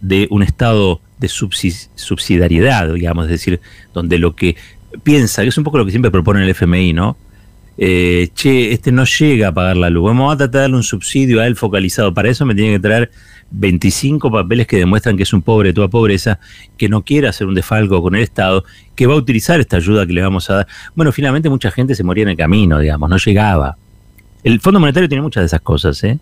de 0.00 0.26
un 0.30 0.42
estado 0.42 1.02
de 1.18 1.28
subsidiariedad, 1.28 2.92
digamos, 2.92 3.26
es 3.26 3.30
decir, 3.30 3.60
donde 3.92 4.18
lo 4.18 4.34
que 4.34 4.56
piensa, 5.02 5.42
que 5.42 5.48
es 5.48 5.58
un 5.58 5.64
poco 5.64 5.78
lo 5.78 5.84
que 5.84 5.90
siempre 5.90 6.10
propone 6.10 6.42
el 6.42 6.50
FMI, 6.50 6.92
¿no? 6.92 7.16
Eh, 7.80 8.30
che, 8.34 8.72
este 8.72 8.90
no 8.90 9.04
llega 9.04 9.48
a 9.48 9.52
pagar 9.52 9.76
la 9.76 9.88
luz, 9.88 10.06
vamos 10.06 10.34
a 10.34 10.36
tratar 10.36 10.52
de 10.52 10.60
darle 10.62 10.76
un 10.76 10.82
subsidio 10.82 11.40
a 11.40 11.46
él 11.46 11.54
focalizado, 11.54 12.12
para 12.12 12.28
eso 12.28 12.44
me 12.44 12.54
tiene 12.54 12.72
que 12.72 12.80
traer 12.80 13.10
25 13.50 14.30
papeles 14.30 14.66
que 14.66 14.78
demuestran 14.78 15.16
que 15.16 15.22
es 15.22 15.32
un 15.32 15.42
pobre 15.42 15.68
de 15.68 15.74
toda 15.74 15.88
pobreza, 15.88 16.38
que 16.76 16.88
no 16.88 17.02
quiere 17.02 17.28
hacer 17.28 17.46
un 17.46 17.54
defalco 17.54 18.02
con 18.02 18.14
el 18.14 18.22
Estado, 18.22 18.64
que 18.94 19.06
va 19.06 19.14
a 19.14 19.16
utilizar 19.16 19.60
esta 19.60 19.76
ayuda 19.76 20.06
que 20.06 20.12
le 20.12 20.22
vamos 20.22 20.50
a 20.50 20.54
dar. 20.54 20.66
Bueno, 20.94 21.12
finalmente 21.12 21.48
mucha 21.48 21.70
gente 21.70 21.94
se 21.94 22.04
moría 22.04 22.24
en 22.24 22.30
el 22.30 22.36
camino, 22.36 22.78
digamos, 22.78 23.08
no 23.08 23.16
llegaba. 23.16 23.76
El 24.42 24.60
Fondo 24.60 24.80
Monetario 24.80 25.08
tiene 25.08 25.22
muchas 25.22 25.42
de 25.42 25.46
esas 25.46 25.60
cosas, 25.60 26.02
¿eh? 26.04 26.18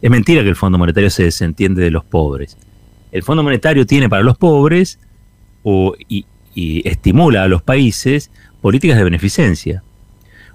Es 0.00 0.10
mentira 0.10 0.42
que 0.42 0.48
el 0.48 0.56
Fondo 0.56 0.78
Monetario 0.78 1.10
se 1.10 1.24
desentiende 1.24 1.82
de 1.82 1.90
los 1.90 2.04
pobres. 2.04 2.56
El 3.12 3.22
Fondo 3.22 3.42
Monetario 3.42 3.86
tiene 3.86 4.08
para 4.08 4.22
los 4.22 4.36
pobres 4.36 4.98
y, 6.08 6.26
estimula 6.54 7.44
a 7.44 7.48
los 7.48 7.62
países 7.62 8.30
políticas 8.60 8.98
de 8.98 9.04
beneficencia 9.04 9.82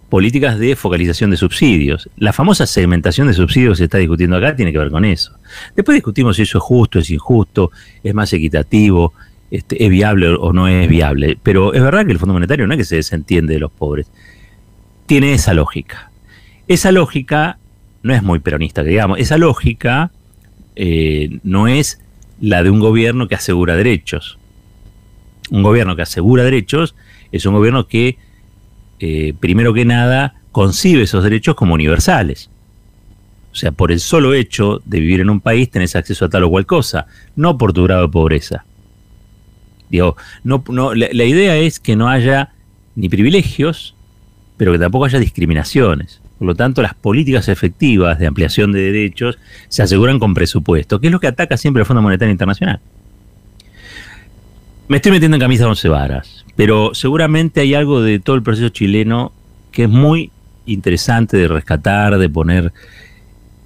políticas 0.10 0.60
de 0.60 0.76
focalización 0.76 1.32
de 1.32 1.38
subsidios. 1.38 2.08
La 2.18 2.34
famosa 2.34 2.68
segmentación 2.68 3.26
de 3.28 3.34
subsidios 3.34 3.72
que 3.72 3.78
se 3.78 3.84
está 3.86 3.98
discutiendo 3.98 4.38
acá 4.38 4.56
tiene 4.56 4.72
que 4.72 4.78
ver 4.78 4.92
con 4.92 5.06
eso. 5.06 5.36
Después 5.76 5.96
discutimos 5.96 6.36
si 6.36 6.44
eso 6.44 6.60
es 6.60 6.64
justo, 6.64 7.00
es 7.00 7.10
injusto, 7.10 7.72
es 8.04 8.14
más 8.14 8.32
equitativo, 8.32 9.14
este, 9.50 9.84
es 9.84 9.90
viable 9.90 10.28
o 10.28 10.54
no 10.54 10.68
es 10.68 10.88
viable. 10.88 11.40
Pero 11.42 11.74
es 11.74 11.82
verdad 11.82 12.06
que 12.06 12.12
el 12.12 12.20
Fondo 12.20 12.34
Monetario 12.34 12.68
no 12.68 12.74
es 12.74 12.78
que 12.78 12.86
se 12.86 12.98
desentiende 12.98 13.56
de 13.56 13.62
los 13.62 13.72
pobres. 13.72 14.06
Tiene 15.08 15.34
esa 15.34 15.56
lógica. 15.56 16.12
Esa 16.68 16.92
lógica 16.92 17.58
no 18.04 18.14
es 18.14 18.22
muy 18.22 18.38
peronista, 18.38 18.84
digamos. 18.84 19.18
Esa 19.18 19.40
lógica 19.40 20.12
eh, 20.76 21.40
no 21.42 21.68
es 21.68 22.03
la 22.44 22.62
de 22.62 22.70
un 22.70 22.82
gobierno 22.82 23.30
que 23.30 23.36
asegura 23.36 23.78
derechos. 23.78 24.38
Un 25.50 25.64
gobierno 25.64 25.96
que 25.96 26.02
asegura 26.02 26.44
derechos 26.44 26.94
es 27.32 27.46
un 27.46 27.54
gobierno 27.54 27.88
que 27.88 28.18
eh, 29.00 29.34
primero 29.40 29.74
que 29.74 29.86
nada, 29.86 30.36
concibe 30.52 31.04
esos 31.04 31.24
derechos 31.24 31.56
como 31.56 31.74
universales. 31.74 32.50
O 33.54 33.56
sea, 33.56 33.72
por 33.72 33.94
el 33.94 34.02
solo 34.02 34.34
hecho 34.34 34.82
de 34.84 35.00
vivir 35.00 35.22
en 35.22 35.30
un 35.30 35.40
país 35.40 35.70
tenés 35.70 35.96
acceso 35.96 36.26
a 36.26 36.30
tal 36.30 36.44
o 36.44 36.50
cual 36.50 36.66
cosa, 36.66 37.06
no 37.38 37.58
por 37.58 37.72
tu 37.72 37.84
grado 37.84 38.02
de 38.02 38.10
pobreza. 38.10 38.66
Digo, 39.90 40.18
no, 40.44 40.64
no, 40.68 40.94
la, 40.94 41.24
idea 41.24 41.56
es 41.56 41.80
que 41.80 41.96
no 41.96 42.10
haya 42.10 42.52
ni 42.96 43.08
privilegios, 43.08 43.96
pero 44.58 44.74
que 44.74 44.80
tampoco 44.80 45.06
haya 45.06 45.20
discriminaciones. 45.20 46.20
Por 46.44 46.50
lo 46.50 46.56
tanto, 46.56 46.82
las 46.82 46.94
políticas 46.94 47.48
efectivas 47.48 48.20
de 48.20 48.28
ampliación 48.28 48.74
de 48.74 48.82
derechos 48.82 49.40
se 49.70 49.82
aseguran 49.82 50.20
con 50.20 50.34
presupuesto, 50.34 51.00
que 51.00 51.08
es 51.08 51.14
lo 51.14 51.22
que 51.22 51.28
ataca 51.28 51.56
siempre 51.56 51.80
el 51.80 51.86
Fondo 51.86 52.02
Monetario 52.02 52.34
Internacional. 52.34 52.82
Me 54.90 54.98
estoy 54.98 55.14
metiendo 55.14 55.38
en 55.38 55.42
camisa 55.42 55.64
de 55.64 55.70
once 55.70 55.88
varas, 55.88 56.44
pero 56.58 56.94
seguramente 56.94 57.62
hay 57.62 57.76
algo 57.76 58.02
de 58.02 58.20
todo 58.20 58.36
el 58.36 58.44
proceso 58.44 58.68
chileno 58.68 59.32
que 59.72 59.84
es 59.84 59.90
muy 59.90 60.32
interesante 60.66 61.38
de 61.38 61.48
rescatar, 61.48 62.18
de 62.18 62.28
poner 62.28 62.74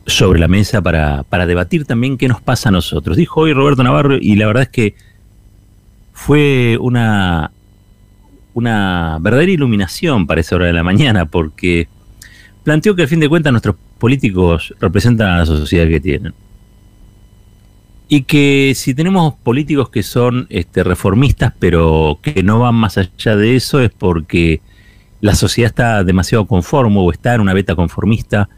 sobre 0.05 0.39
la 0.39 0.47
mesa 0.47 0.79
para, 0.79 1.25
debatir 1.47 1.85
también 1.85 2.15
qué 2.15 2.27
nos 2.27 2.41
pasa 2.41 2.69
a 2.69 2.71
nosotros. 2.71 3.17
Dijo 3.17 3.41
hoy 3.41 3.53
Roberto 3.53 3.81
Navarro 3.81 4.17
y 4.21 4.35
la 4.35 4.45
verdad 4.45 4.61
es 4.61 4.69
que 4.69 4.93
fue 6.13 6.77
una, 6.79 7.49
una 8.53 9.17
verdadera 9.19 9.51
iluminación 9.51 10.27
para 10.27 10.41
esa 10.41 10.57
hora 10.57 10.67
de 10.67 10.73
la 10.73 10.83
mañana 10.83 11.25
porque 11.25 11.87
planteó 12.67 12.97
que 12.97 13.03
al 13.03 13.07
fin 13.07 13.21
de 13.21 13.29
cuentas 13.29 13.53
nuestros 13.53 13.77
políticos 13.97 14.75
representan 14.81 15.29
a 15.29 15.37
la 15.37 15.45
sociedad 15.45 15.87
que 15.87 16.01
tienen 16.01 16.33
y 18.09 18.23
que 18.23 18.73
si 18.75 18.93
tenemos 18.93 19.35
políticos 19.35 19.87
que 19.87 20.03
son 20.03 20.47
este, 20.49 20.83
reformistas 20.83 21.53
pero 21.59 22.19
que 22.21 22.43
no 22.43 22.59
van 22.59 22.75
más 22.75 22.97
allá 22.97 23.37
de 23.37 23.55
eso 23.55 23.79
es 23.79 23.89
porque 23.89 24.59
la 25.21 25.33
sociedad 25.33 25.69
está 25.69 26.03
demasiado 26.03 26.45
conforme 26.45 26.97
o 26.99 27.09
está 27.09 27.35
en 27.35 27.39
una 27.39 27.53
beta 27.53 27.73
conformista 27.73 28.49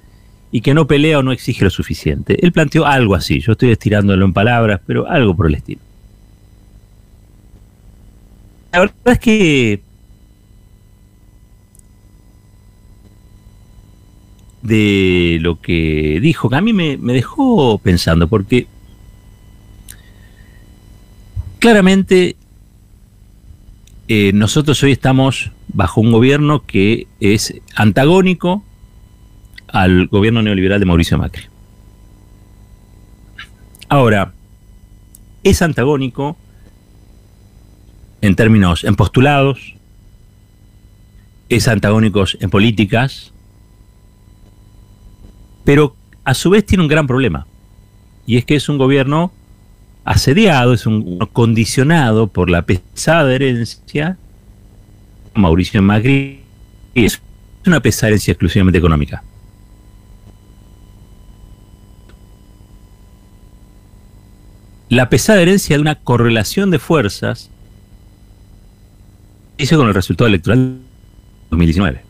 y 0.51 0.61
que 0.61 0.73
no 0.73 0.87
pelea 0.87 1.19
o 1.19 1.21
no 1.21 1.31
exige 1.31 1.63
lo 1.63 1.69
suficiente. 1.69 2.43
Él 2.43 2.51
planteó 2.51 2.87
algo 2.87 3.13
así, 3.13 3.41
yo 3.41 3.51
estoy 3.51 3.69
estirándolo 3.69 4.25
en 4.25 4.33
palabras, 4.33 4.81
pero 4.87 5.07
algo 5.07 5.35
por 5.35 5.45
el 5.45 5.53
estilo. 5.53 5.81
La 8.71 8.79
verdad 8.79 8.95
es 9.05 9.19
que 9.19 9.83
de 14.61 15.37
lo 15.41 15.61
que 15.61 16.19
dijo, 16.21 16.49
que 16.49 16.55
a 16.55 16.61
mí 16.61 16.73
me, 16.73 16.97
me 16.97 17.13
dejó 17.13 17.77
pensando, 17.77 18.27
porque 18.27 18.67
claramente 21.59 22.35
eh, 24.07 24.31
nosotros 24.33 24.81
hoy 24.81 24.91
estamos 24.91 25.51
bajo 25.67 26.01
un 26.01 26.11
gobierno 26.11 26.65
que 26.65 27.07
es 27.19 27.53
antagónico 27.75 28.63
al 29.67 30.07
gobierno 30.07 30.41
neoliberal 30.41 30.79
de 30.79 30.85
Mauricio 30.87 31.17
Macri. 31.17 31.43
Ahora, 33.87 34.33
es 35.43 35.61
antagónico 35.61 36.37
en 38.21 38.35
términos, 38.35 38.83
en 38.83 38.95
postulados, 38.95 39.75
es 41.49 41.67
antagónico 41.67 42.25
en 42.39 42.49
políticas, 42.49 43.33
pero 45.63 45.95
a 46.23 46.33
su 46.33 46.49
vez 46.49 46.65
tiene 46.65 46.83
un 46.83 46.89
gran 46.89 47.07
problema, 47.07 47.47
y 48.25 48.37
es 48.37 48.45
que 48.45 48.55
es 48.55 48.69
un 48.69 48.77
gobierno 48.77 49.31
asediado, 50.05 50.73
es 50.73 50.85
un 50.85 51.19
condicionado 51.33 52.27
por 52.27 52.49
la 52.49 52.63
pesada 52.63 53.33
herencia. 53.33 54.17
Mauricio 55.35 55.81
Macri 55.81 56.41
es 56.95 57.21
una 57.65 57.79
pesada 57.79 58.09
herencia 58.09 58.31
exclusivamente 58.31 58.77
económica. 58.77 59.23
La 64.89 65.09
pesada 65.09 65.41
herencia 65.41 65.75
de 65.75 65.81
una 65.81 65.95
correlación 65.95 66.71
de 66.71 66.79
fuerzas 66.79 67.51
hizo 69.59 69.77
con 69.77 69.87
el 69.87 69.93
resultado 69.93 70.27
electoral 70.27 70.57
de 70.57 70.79
2019. 71.51 72.08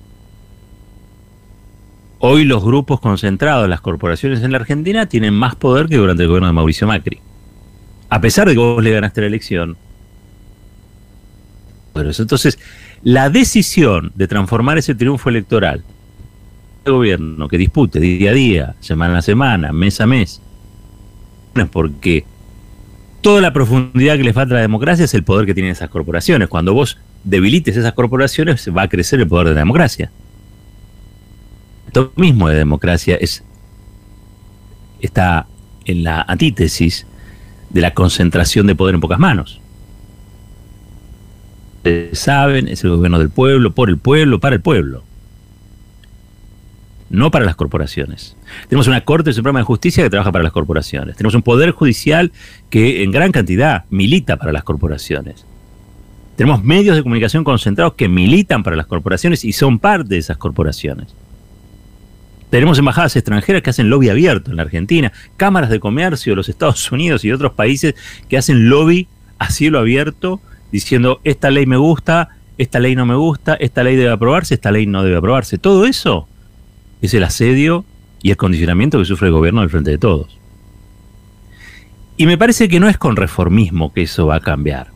Hoy 2.20 2.44
los 2.44 2.64
grupos 2.64 3.00
concentrados, 3.00 3.68
las 3.70 3.82
corporaciones 3.82 4.44
en 4.44 4.52
la 4.52 4.58
Argentina, 4.58 5.08
tienen 5.08 5.34
más 5.34 5.56
poder 5.56 5.88
que 5.88 5.98
durante 5.98 6.24
el 6.24 6.30
gobierno 6.30 6.48
de 6.48 6.54
Mauricio 6.54 6.86
Macri 6.86 7.22
a 8.10 8.22
pesar 8.22 8.48
de 8.48 8.54
que 8.54 8.60
vos 8.60 8.84
le 8.84 8.92
ganaste 8.92 9.22
la 9.22 9.28
elección. 9.28 9.78
Entonces, 11.96 12.58
la 13.04 13.30
decisión 13.30 14.12
de 14.16 14.28
transformar 14.28 14.78
ese 14.78 14.96
triunfo 14.96 15.30
electoral, 15.30 15.84
el 16.86 16.94
gobierno 16.94 17.48
que 17.48 17.58
dispute 17.58 18.00
día 18.00 18.32
a 18.32 18.34
día, 18.34 18.76
semana 18.80 19.20
a 19.20 19.22
semana, 19.22 19.72
mes 19.74 20.00
a 20.02 20.08
mes, 20.08 20.42
no 21.56 21.64
es 21.64 21.70
porque 21.70 22.26
toda 23.22 23.42
la 23.42 23.52
profundidad 23.54 24.16
que 24.16 24.24
le 24.24 24.34
falta 24.34 24.54
a 24.54 24.58
la 24.58 24.62
democracia 24.62 25.06
es 25.06 25.14
el 25.14 25.24
poder 25.24 25.46
que 25.46 25.54
tienen 25.54 25.74
esas 25.74 25.90
corporaciones. 25.90 26.48
Cuando 26.48 26.74
vos 26.74 26.98
debilites 27.24 27.76
esas 27.76 27.94
corporaciones, 27.94 28.70
va 28.76 28.84
a 28.84 28.90
crecer 28.90 29.20
el 29.20 29.28
poder 29.28 29.50
de 29.50 29.54
la 29.56 29.60
democracia. 29.60 30.10
Esto 31.90 32.14
mismo 32.18 32.48
de 32.48 32.56
democracia 32.56 33.18
es 33.20 33.44
está 35.00 35.48
en 35.86 36.04
la 36.04 36.22
antítesis 36.22 37.08
de 37.72 37.82
la 37.82 37.96
concentración 37.96 38.68
de 38.68 38.76
poder 38.76 38.94
en 38.94 39.02
pocas 39.02 39.18
manos. 39.18 39.60
Ustedes 41.78 42.20
saben, 42.20 42.68
es 42.68 42.84
el 42.84 42.92
gobierno 42.92 43.18
del 43.18 43.32
pueblo, 43.32 43.72
por 43.72 43.90
el 43.90 43.98
pueblo, 43.98 44.40
para 44.40 44.58
el 44.58 44.62
pueblo. 44.62 45.04
No 47.10 47.32
para 47.32 47.44
las 47.44 47.56
corporaciones. 47.56 48.38
Tenemos 48.68 48.86
una 48.86 49.04
Corte 49.04 49.34
Suprema 49.34 49.58
de 49.58 49.66
Justicia 49.66 50.04
que 50.04 50.12
trabaja 50.12 50.32
para 50.32 50.44
las 50.44 50.54
corporaciones. 50.54 51.16
Tenemos 51.16 51.34
un 51.34 51.42
Poder 51.42 51.72
Judicial 51.72 52.32
que 52.70 53.02
en 53.02 53.10
gran 53.10 53.32
cantidad 53.32 53.86
milita 53.90 54.38
para 54.38 54.52
las 54.52 54.64
corporaciones. 54.64 55.44
Tenemos 56.36 56.64
medios 56.64 56.96
de 56.96 57.02
comunicación 57.02 57.44
concentrados 57.44 57.96
que 57.96 58.08
militan 58.08 58.62
para 58.62 58.76
las 58.76 58.86
corporaciones 58.86 59.44
y 59.44 59.54
son 59.54 59.80
parte 59.80 60.10
de 60.10 60.20
esas 60.20 60.38
corporaciones. 60.38 61.16
Tenemos 62.50 62.80
embajadas 62.80 63.16
extranjeras 63.16 63.62
que 63.62 63.70
hacen 63.70 63.90
lobby 63.90 64.10
abierto 64.10 64.50
en 64.50 64.58
la 64.58 64.64
Argentina, 64.64 65.12
cámaras 65.38 65.70
de 65.70 65.80
comercio 65.80 66.32
de 66.32 66.38
los 66.38 66.50
Estados 66.50 66.92
Unidos 66.92 67.24
y 67.24 67.32
otros 67.32 67.54
países 67.54 67.96
que 68.28 68.38
hacen 68.38 68.70
lobby 68.70 69.08
a 69.38 69.52
cielo 69.52 69.80
abierto 69.80 70.42
diciendo 70.72 71.22
esta 71.24 71.52
ley 71.52 71.66
me 71.66 71.78
gusta, 71.78 72.30
esta 72.58 72.80
ley 72.80 72.96
no 72.96 73.06
me 73.06 73.16
gusta, 73.16 73.54
esta 73.56 73.84
ley 73.84 73.96
debe 73.96 74.12
aprobarse, 74.12 74.56
esta 74.56 74.72
ley 74.72 74.86
no 74.86 75.04
debe 75.04 75.18
aprobarse. 75.18 75.58
Todo 75.58 75.86
eso 75.86 76.28
es 77.02 77.14
el 77.14 77.24
asedio 77.24 77.86
y 78.22 78.32
el 78.32 78.38
condicionamiento 78.38 79.00
que 79.00 79.06
sufre 79.06 79.28
el 79.28 79.34
gobierno 79.34 79.62
del 79.62 79.70
frente 79.70 79.92
de 79.92 79.98
todos. 79.98 80.38
Y 82.18 82.26
me 82.26 82.38
parece 82.38 82.68
que 82.68 82.80
no 82.80 82.90
es 82.90 82.98
con 82.98 83.16
reformismo 83.16 83.94
que 83.94 84.02
eso 84.02 84.28
va 84.28 84.36
a 84.36 84.42
cambiar. 84.42 84.88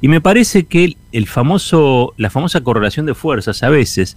Y 0.00 0.08
me 0.08 0.20
parece 0.20 0.66
que 0.66 0.96
la 1.10 1.26
famosa 2.30 2.60
correlación 2.62 3.06
de 3.06 3.14
fuerzas 3.14 3.62
a 3.62 3.70
veces 3.70 4.16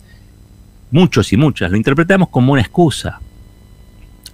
muchos 0.92 1.32
y 1.34 1.38
muchas, 1.38 1.72
lo 1.72 1.78
interpretamos 1.78 2.30
como 2.30 2.54
una 2.54 2.62
excusa. 2.62 3.20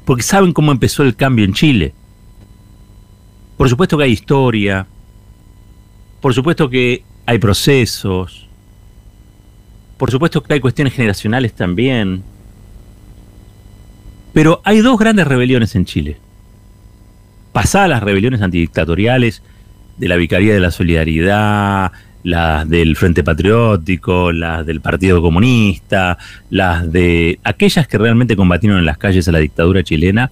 Porque 0.06 0.24
saben 0.24 0.54
cómo 0.54 0.72
empezó 0.72 1.04
el 1.04 1.16
cambio 1.16 1.46
en 1.46 1.54
Chile. 1.54 1.94
Por 3.58 3.70
supuesto 3.70 3.98
que 3.98 4.04
hay 4.04 4.12
historia, 4.12 4.86
por 6.22 6.34
supuesto 6.34 6.70
que 6.70 7.04
hay 7.26 7.40
procesos, 7.40 8.48
por 9.98 10.12
supuesto 10.12 10.44
que 10.44 10.54
hay 10.54 10.60
cuestiones 10.60 10.94
generacionales 10.94 11.54
también. 11.54 12.24
Pero 14.34 14.62
hay 14.66 14.80
dos 14.80 15.00
grandes 15.00 15.28
rebeliones 15.28 15.76
en 15.76 15.86
Chile. 15.86 16.18
Pasadas 17.54 17.90
las 17.90 18.04
rebeliones 18.04 18.42
antidictatoriales 18.42 19.42
de 19.98 20.08
la 20.10 20.18
Vicaría 20.18 20.54
de 20.54 20.60
la 20.60 20.72
Solidaridad, 20.72 21.94
las 22.26 22.68
del 22.68 22.96
Frente 22.96 23.24
Patriótico, 23.24 24.32
las 24.32 24.66
del 24.66 24.82
Partido 24.82 25.22
Comunista, 25.22 26.18
las 26.50 26.92
de 26.92 27.40
aquellas 27.44 27.88
que 27.88 28.00
realmente 28.00 28.36
combatieron 28.36 28.80
en 28.80 28.86
las 28.86 28.98
calles 28.98 29.28
a 29.28 29.32
la 29.32 29.38
dictadura 29.38 29.84
chilena. 29.84 30.32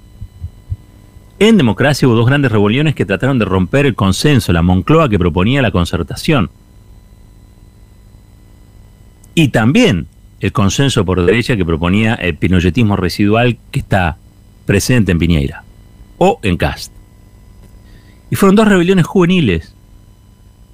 En 1.38 1.56
democracia 1.56 2.08
hubo 2.08 2.16
dos 2.16 2.26
grandes 2.26 2.52
rebeliones 2.52 2.96
que 2.96 3.06
trataron 3.06 3.38
de 3.38 3.46
romper 3.46 3.86
el 3.86 3.94
consenso, 3.94 4.52
la 4.52 4.64
Moncloa 4.64 5.08
que 5.08 5.20
proponía 5.20 5.62
la 5.62 5.70
concertación. 5.70 6.50
Y 9.36 9.50
también 9.50 10.08
el 10.40 10.52
consenso 10.52 11.06
por 11.06 11.24
derecha 11.24 11.56
que 11.56 11.66
proponía 11.66 12.16
el 12.16 12.36
pinochetismo 12.38 12.96
residual 12.96 13.60
que 13.70 13.80
está 13.80 14.18
presente 14.66 15.12
en 15.12 15.20
Piñeira 15.20 15.64
o 16.18 16.40
en 16.42 16.58
Cast. 16.58 16.92
Y 18.32 18.36
fueron 18.36 18.56
dos 18.56 18.68
rebeliones 18.68 19.06
juveniles 19.06 19.73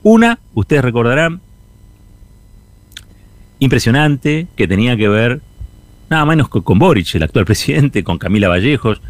una, 0.03 0.39
ustedes 0.53 0.83
recordarán, 0.83 1.41
impresionante, 3.59 4.47
que 4.55 4.67
tenía 4.67 4.95
que 4.95 5.09
ver 5.09 5.41
nada 6.09 6.25
menos 6.25 6.49
que 6.49 6.61
con 6.61 6.79
Boric, 6.79 7.15
el 7.15 7.23
actual 7.23 7.45
presidente, 7.45 8.03
con 8.03 8.17
Camila 8.17 8.47
Vallejos, 8.47 9.01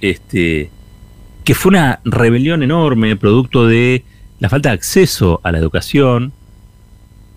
este, 0.00 0.70
que 1.44 1.54
fue 1.54 1.70
una 1.70 2.00
rebelión 2.04 2.62
enorme, 2.62 3.16
producto 3.16 3.66
de 3.66 4.04
la 4.38 4.48
falta 4.48 4.70
de 4.70 4.76
acceso 4.76 5.40
a 5.42 5.52
la 5.52 5.58
educación, 5.58 6.32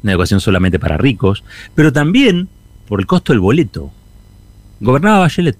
una 0.03 0.11
educación 0.13 0.39
solamente 0.39 0.79
para 0.79 0.97
ricos, 0.97 1.43
pero 1.75 1.91
también 1.91 2.47
por 2.87 2.99
el 2.99 3.07
costo 3.07 3.33
del 3.33 3.39
boleto. 3.39 3.91
Gobernaba 4.79 5.19
Bachelet. 5.19 5.57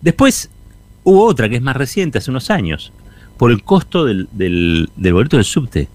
Después 0.00 0.50
hubo 1.04 1.24
otra 1.24 1.48
que 1.48 1.56
es 1.56 1.62
más 1.62 1.76
reciente, 1.76 2.18
hace 2.18 2.30
unos 2.30 2.50
años, 2.50 2.92
por 3.36 3.50
el 3.50 3.62
costo 3.62 4.04
del, 4.04 4.28
del, 4.32 4.88
boleto 4.96 5.36
del 5.36 5.44
subte. 5.44 5.88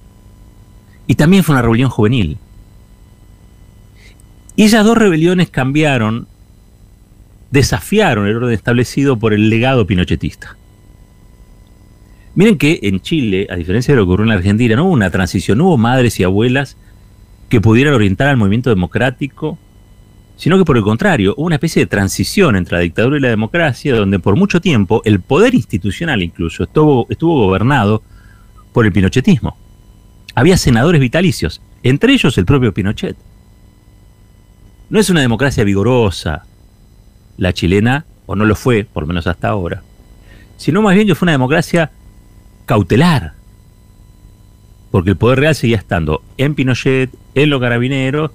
Y 1.07 1.15
también 1.15 1.43
fue 1.43 1.53
una 1.53 1.61
rebelión 1.61 1.89
juvenil. 1.89 2.37
Y 4.55 4.63
esas 4.63 4.85
dos 4.85 4.97
rebeliones 4.97 5.49
cambiaron, 5.49 6.27
desafiaron 7.51 8.27
el 8.27 8.35
orden 8.35 8.51
establecido 8.51 9.17
por 9.17 9.33
el 9.33 9.49
legado 9.49 9.85
pinochetista. 9.85 10.57
Miren 12.35 12.57
que 12.57 12.79
en 12.83 12.99
Chile, 12.99 13.47
a 13.49 13.55
diferencia 13.55 13.93
de 13.93 13.99
lo 13.99 14.03
que 14.03 14.09
ocurrió 14.09 14.23
en 14.25 14.29
la 14.29 14.35
Argentina, 14.35 14.75
no 14.75 14.85
hubo 14.85 14.93
una 14.93 15.09
transición, 15.09 15.57
no 15.57 15.65
hubo 15.65 15.77
madres 15.77 16.19
y 16.19 16.23
abuelas 16.23 16.77
que 17.49 17.61
pudieran 17.61 17.93
orientar 17.93 18.27
al 18.27 18.37
movimiento 18.37 18.69
democrático 18.69 19.57
sino 20.37 20.57
que 20.57 20.65
por 20.65 20.77
el 20.77 20.83
contrario, 20.83 21.33
hubo 21.35 21.47
una 21.47 21.55
especie 21.55 21.81
de 21.81 21.87
transición 21.87 22.55
entre 22.55 22.77
la 22.77 22.83
dictadura 22.83 23.17
y 23.17 23.21
la 23.21 23.29
democracia, 23.29 23.95
donde 23.95 24.19
por 24.19 24.35
mucho 24.35 24.61
tiempo 24.61 25.01
el 25.03 25.19
poder 25.19 25.55
institucional 25.55 26.21
incluso 26.21 26.63
estuvo, 26.63 27.07
estuvo 27.09 27.45
gobernado 27.45 28.03
por 28.71 28.85
el 28.85 28.91
pinochetismo. 28.91 29.57
Había 30.35 30.55
senadores 30.55 31.01
vitalicios, 31.01 31.61
entre 31.81 32.13
ellos 32.13 32.37
el 32.37 32.45
propio 32.45 32.71
Pinochet. 32.71 33.17
No 34.89 34.99
es 34.99 35.09
una 35.09 35.21
democracia 35.21 35.63
vigorosa 35.63 36.45
la 37.37 37.53
chilena, 37.53 38.05
o 38.27 38.35
no 38.35 38.45
lo 38.45 38.55
fue, 38.55 38.83
por 38.83 39.03
lo 39.03 39.07
menos 39.07 39.25
hasta 39.25 39.49
ahora, 39.49 39.81
sino 40.57 40.81
más 40.81 40.95
bien 40.95 41.07
que 41.07 41.15
fue 41.15 41.25
una 41.25 41.31
democracia 41.31 41.91
cautelar, 42.65 43.33
porque 44.91 45.11
el 45.11 45.17
poder 45.17 45.39
real 45.39 45.55
seguía 45.55 45.77
estando 45.77 46.21
en 46.37 46.53
Pinochet, 46.53 47.09
en 47.33 47.49
los 47.49 47.59
carabineros 47.59 48.31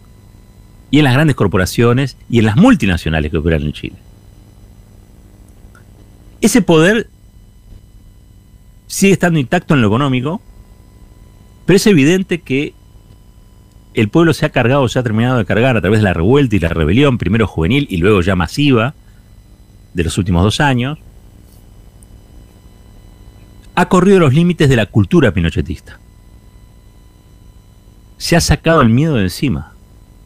y 0.92 0.98
en 0.98 1.05
las 1.05 1.14
grandes 1.14 1.35
corporaciones 1.35 2.18
y 2.28 2.38
en 2.38 2.44
las 2.44 2.57
multinacionales 2.57 3.31
que 3.31 3.38
operan 3.38 3.62
en 3.62 3.72
Chile. 3.72 3.96
Ese 6.42 6.61
poder 6.61 7.09
sigue 8.88 9.14
estando 9.14 9.40
intacto 9.40 9.72
en 9.72 9.81
lo 9.81 9.88
económico, 9.88 10.42
pero 11.64 11.78
es 11.78 11.87
evidente 11.87 12.42
que 12.42 12.74
el 13.94 14.11
pueblo 14.11 14.35
se 14.35 14.44
ha 14.44 14.50
cargado, 14.50 14.87
se 14.87 14.98
ha 14.98 15.02
terminado 15.02 15.38
de 15.38 15.46
cargar 15.46 15.78
a 15.78 15.81
través 15.81 16.00
de 16.00 16.05
la 16.05 16.12
revuelta 16.12 16.57
y 16.57 16.59
la 16.59 16.68
rebelión, 16.68 17.16
primero 17.16 17.46
juvenil 17.46 17.87
y 17.88 17.96
luego 17.96 18.20
ya 18.20 18.37
masiva, 18.37 18.94
de 19.94 20.05
los 20.05 20.18
últimos 20.18 20.42
dos 20.42 20.61
años, 20.61 20.98
ha 23.74 23.88
corrido 23.88 24.20
los 24.20 24.35
límites 24.35 24.68
de 24.68 24.76
la 24.76 24.85
cultura 24.85 25.33
pinochetista. 25.33 25.98
Se 28.18 28.37
ha 28.37 28.42
sacado 28.42 28.83
el 28.83 28.90
miedo 28.90 29.14
de 29.14 29.22
encima 29.22 29.71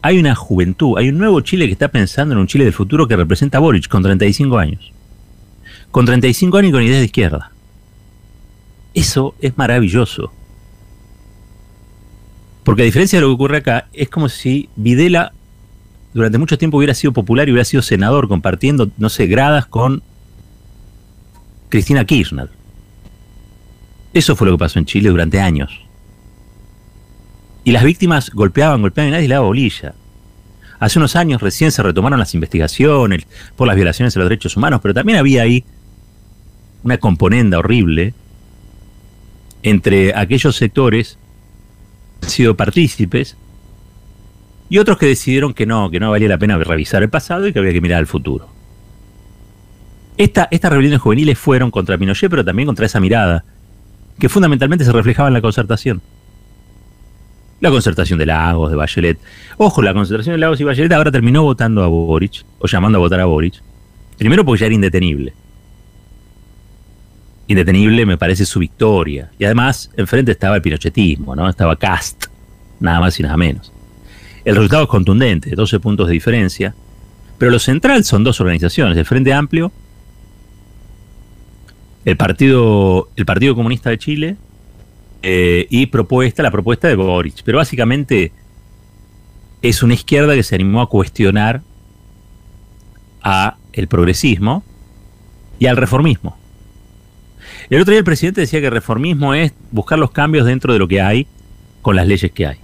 hay 0.01 0.19
una 0.19 0.35
juventud, 0.35 0.97
hay 0.97 1.09
un 1.09 1.17
nuevo 1.17 1.41
Chile 1.41 1.65
que 1.65 1.73
está 1.73 1.89
pensando 1.89 2.33
en 2.33 2.39
un 2.39 2.47
Chile 2.47 2.63
del 2.63 2.73
futuro 2.73 3.07
que 3.07 3.15
representa 3.15 3.57
a 3.57 3.61
Boric 3.61 3.87
con 3.87 4.03
35 4.03 4.57
años. 4.57 4.91
Con 5.91 6.05
35 6.05 6.57
años 6.57 6.69
y 6.69 6.73
con 6.73 6.83
ideas 6.83 6.99
de 6.99 7.05
izquierda. 7.05 7.51
Eso 8.93 9.35
es 9.41 9.57
maravilloso. 9.57 10.31
Porque 12.63 12.81
a 12.81 12.85
diferencia 12.85 13.17
de 13.17 13.21
lo 13.21 13.29
que 13.29 13.35
ocurre 13.35 13.57
acá, 13.57 13.87
es 13.93 14.09
como 14.09 14.27
si 14.29 14.69
Videla 14.75 15.33
durante 16.13 16.37
mucho 16.37 16.57
tiempo 16.57 16.77
hubiera 16.77 16.93
sido 16.93 17.13
popular 17.13 17.47
y 17.47 17.51
hubiera 17.51 17.65
sido 17.65 17.81
senador 17.81 18.27
compartiendo, 18.27 18.89
no 18.97 19.09
sé, 19.09 19.27
gradas 19.27 19.67
con 19.67 20.01
Cristina 21.69 22.05
Kirchner. 22.05 22.49
Eso 24.13 24.35
fue 24.35 24.47
lo 24.47 24.53
que 24.53 24.59
pasó 24.59 24.79
en 24.79 24.85
Chile 24.85 25.09
durante 25.09 25.39
años. 25.39 25.86
Y 27.67 27.73
las 27.73 27.83
víctimas 27.83 28.29
golpeaban, 28.29 28.81
golpeaban 28.81 29.09
y 29.09 29.11
nadie 29.11 29.27
le 29.27 29.33
daba 29.33 29.45
bolilla. 29.45 29.93
Hace 30.79 30.99
unos 30.99 31.17
años 31.17 31.41
recién 31.41 31.69
se 31.69 31.83
retomaron 31.83 32.17
las 32.17 32.33
investigaciones 32.33 33.27
por 33.57 33.67
las 33.67 33.75
violaciones 33.75 34.13
de 34.13 34.21
los 34.21 34.29
derechos 34.29 34.55
humanos, 34.55 34.79
pero 34.81 34.93
también 34.93 35.17
había 35.17 35.41
ahí 35.41 35.65
una 36.83 36.97
componenda 36.97 37.59
horrible 37.59 38.13
entre 39.63 40.15
aquellos 40.15 40.55
sectores 40.55 41.17
que 42.21 42.27
han 42.27 42.31
sido 42.31 42.55
partícipes 42.55 43.35
y 44.69 44.77
otros 44.77 44.97
que 44.97 45.07
decidieron 45.07 45.53
que 45.53 45.65
no, 45.65 45.89
que 45.89 45.99
no 45.99 46.11
valía 46.11 46.29
la 46.29 46.37
pena 46.37 46.57
revisar 46.57 47.03
el 47.03 47.09
pasado 47.09 47.47
y 47.47 47.51
que 47.51 47.59
había 47.59 47.73
que 47.73 47.81
mirar 47.81 47.99
al 47.99 48.07
futuro. 48.07 48.47
Esta, 50.15 50.47
estas 50.51 50.71
rebeliones 50.71 51.01
juveniles 51.01 51.37
fueron 51.37 51.69
contra 51.69 51.97
Pinochet, 51.97 52.29
pero 52.29 52.45
también 52.45 52.67
contra 52.67 52.85
esa 52.85 53.01
mirada, 53.01 53.43
que 54.17 54.29
fundamentalmente 54.29 54.85
se 54.85 54.93
reflejaba 54.93 55.27
en 55.27 55.33
la 55.33 55.41
concertación. 55.41 56.01
La 57.59 57.71
concertación 57.71 58.19
de 58.19 58.25
Lagos, 58.25 58.69
de 58.69 58.75
Bachelet. 58.75 59.19
Ojo, 59.57 59.81
la 59.81 59.93
concertación 59.93 60.33
de 60.33 60.39
Lagos 60.39 60.61
y 60.61 60.63
Bachelet 60.63 60.91
ahora 60.91 61.11
terminó 61.11 61.43
votando 61.43 61.83
a 61.83 61.87
Boric, 61.87 62.45
o 62.59 62.67
llamando 62.67 62.99
a 62.99 63.01
votar 63.01 63.19
a 63.19 63.25
Boric. 63.25 63.61
Primero 64.17 64.45
porque 64.45 64.61
ya 64.61 64.65
era 64.67 64.75
indetenible. 64.75 65.33
Indetenible 67.47 68.05
me 68.05 68.17
parece 68.17 68.45
su 68.45 68.59
victoria. 68.59 69.31
Y 69.39 69.45
además, 69.45 69.89
enfrente 69.97 70.31
estaba 70.31 70.55
el 70.57 70.61
pinochetismo, 70.61 71.35
¿no? 71.35 71.49
Estaba 71.49 71.75
Cast, 71.77 72.25
nada 72.79 72.99
más 72.99 73.19
y 73.19 73.23
nada 73.23 73.37
menos. 73.37 73.71
El 74.45 74.55
resultado 74.55 74.83
es 74.83 74.89
contundente, 74.89 75.55
12 75.55 75.79
puntos 75.79 76.07
de 76.07 76.13
diferencia. 76.13 76.75
Pero 77.37 77.51
lo 77.51 77.59
central 77.59 78.03
son 78.03 78.23
dos 78.23 78.39
organizaciones, 78.39 78.97
el 78.97 79.05
Frente 79.05 79.33
Amplio, 79.33 79.71
el 82.05 82.17
Partido, 82.17 83.09
el 83.15 83.25
Partido 83.25 83.55
Comunista 83.55 83.89
de 83.89 83.97
Chile 83.97 84.37
eh, 85.21 85.67
y 85.69 85.87
propuesta, 85.87 86.43
la 86.43 86.51
propuesta 86.51 86.87
de 86.87 86.95
Boric. 86.95 87.41
Pero 87.43 87.57
básicamente 87.57 88.31
es 89.61 89.83
una 89.83 89.93
izquierda 89.93 90.35
que 90.35 90.43
se 90.43 90.55
animó 90.55 90.81
a 90.81 90.89
cuestionar 90.89 91.61
a 93.21 93.57
el 93.73 93.87
progresismo 93.87 94.63
y 95.59 95.65
al 95.65 95.77
reformismo. 95.77 96.37
El 97.69 97.81
otro 97.81 97.91
día 97.91 97.99
el 97.99 98.05
presidente 98.05 98.41
decía 98.41 98.61
que 98.61 98.69
reformismo 98.69 99.33
es 99.33 99.53
buscar 99.71 99.99
los 99.99 100.11
cambios 100.11 100.45
dentro 100.45 100.73
de 100.73 100.79
lo 100.79 100.87
que 100.87 101.01
hay 101.01 101.27
con 101.81 101.95
las 101.95 102.07
leyes 102.07 102.31
que 102.31 102.47
hay. 102.47 102.57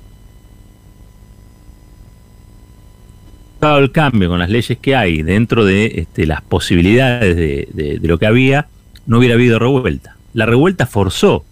el 3.61 3.93
cambio 3.93 4.27
con 4.27 4.39
las 4.39 4.49
leyes 4.49 4.77
que 4.77 4.93
hay 4.93 5.21
dentro 5.21 5.63
de 5.63 5.85
este, 5.95 6.25
las 6.25 6.41
posibilidades 6.41 7.37
de, 7.37 7.69
de 7.73 8.07
lo 8.09 8.19
que 8.19 8.25
había, 8.25 8.67
no 9.05 9.19
hubiera 9.19 9.35
habido 9.35 9.57
revuelta. 9.57 10.17
La 10.33 10.45
revuelta 10.45 10.85
forzó 10.85 11.45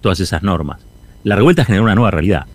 todas 0.00 0.20
esas 0.20 0.42
normas. 0.42 0.80
La 1.24 1.36
revuelta 1.36 1.64
generó 1.64 1.84
una 1.84 1.94
nueva 1.94 2.10
realidad. 2.10 2.46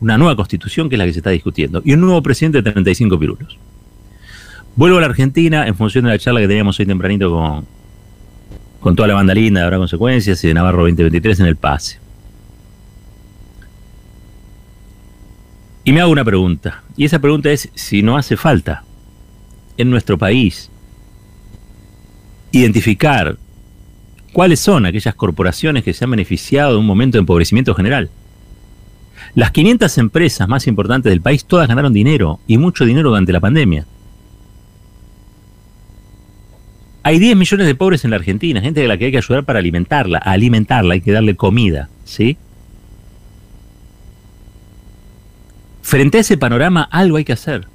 Una 0.00 0.18
nueva 0.18 0.36
constitución 0.36 0.88
que 0.88 0.96
es 0.96 0.98
la 0.98 1.06
que 1.06 1.12
se 1.12 1.20
está 1.20 1.30
discutiendo. 1.30 1.82
Y 1.84 1.92
un 1.94 2.00
nuevo 2.00 2.22
presidente 2.22 2.60
de 2.62 2.70
35 2.70 3.18
pirulos. 3.18 3.58
Vuelvo 4.74 4.98
a 4.98 5.00
la 5.00 5.06
Argentina 5.06 5.66
en 5.66 5.74
función 5.76 6.04
de 6.04 6.10
la 6.10 6.18
charla 6.18 6.40
que 6.40 6.48
teníamos 6.48 6.78
hoy 6.80 6.86
tempranito 6.86 7.30
con, 7.30 7.66
con 8.80 8.96
toda 8.96 9.08
la 9.08 9.14
banda 9.14 9.34
linda, 9.34 9.62
habrá 9.62 9.78
consecuencias, 9.78 10.42
y 10.42 10.48
de 10.48 10.54
Navarro 10.54 10.82
2023 10.82 11.40
en 11.40 11.46
el 11.46 11.56
pase. 11.56 12.00
Y 15.84 15.92
me 15.92 16.00
hago 16.00 16.10
una 16.10 16.24
pregunta, 16.24 16.82
y 16.96 17.04
esa 17.04 17.18
pregunta 17.18 17.50
es 17.50 17.68
si 17.74 18.02
no 18.02 18.16
hace 18.16 18.36
falta 18.36 18.84
en 19.76 19.90
nuestro 19.90 20.16
país 20.16 20.70
identificar 22.52 23.36
cuáles 24.32 24.60
son 24.60 24.86
aquellas 24.86 25.14
corporaciones 25.14 25.84
que 25.84 25.92
se 25.92 26.04
han 26.04 26.10
beneficiado 26.10 26.72
de 26.72 26.78
un 26.78 26.86
momento 26.86 27.16
de 27.16 27.20
empobrecimiento 27.20 27.74
general. 27.74 28.10
Las 29.34 29.50
500 29.50 29.98
empresas 29.98 30.48
más 30.48 30.66
importantes 30.66 31.10
del 31.10 31.20
país 31.20 31.44
todas 31.44 31.68
ganaron 31.68 31.92
dinero 31.92 32.40
y 32.46 32.58
mucho 32.58 32.84
dinero 32.84 33.10
durante 33.10 33.32
la 33.32 33.40
pandemia. 33.40 33.86
Hay 37.04 37.18
10 37.18 37.36
millones 37.36 37.66
de 37.66 37.74
pobres 37.74 38.04
en 38.04 38.10
la 38.10 38.16
Argentina, 38.16 38.60
gente 38.60 38.84
a 38.84 38.88
la 38.88 38.96
que 38.96 39.06
hay 39.06 39.10
que 39.10 39.18
ayudar 39.18 39.44
para 39.44 39.58
alimentarla, 39.58 40.18
alimentarla, 40.18 40.94
hay 40.94 41.00
que 41.00 41.12
darle 41.12 41.34
comida, 41.34 41.88
¿sí? 42.04 42.36
Frente 45.82 46.18
a 46.18 46.20
ese 46.20 46.36
panorama, 46.36 46.88
algo 46.90 47.16
hay 47.16 47.24
que 47.24 47.32
hacer. 47.32 47.66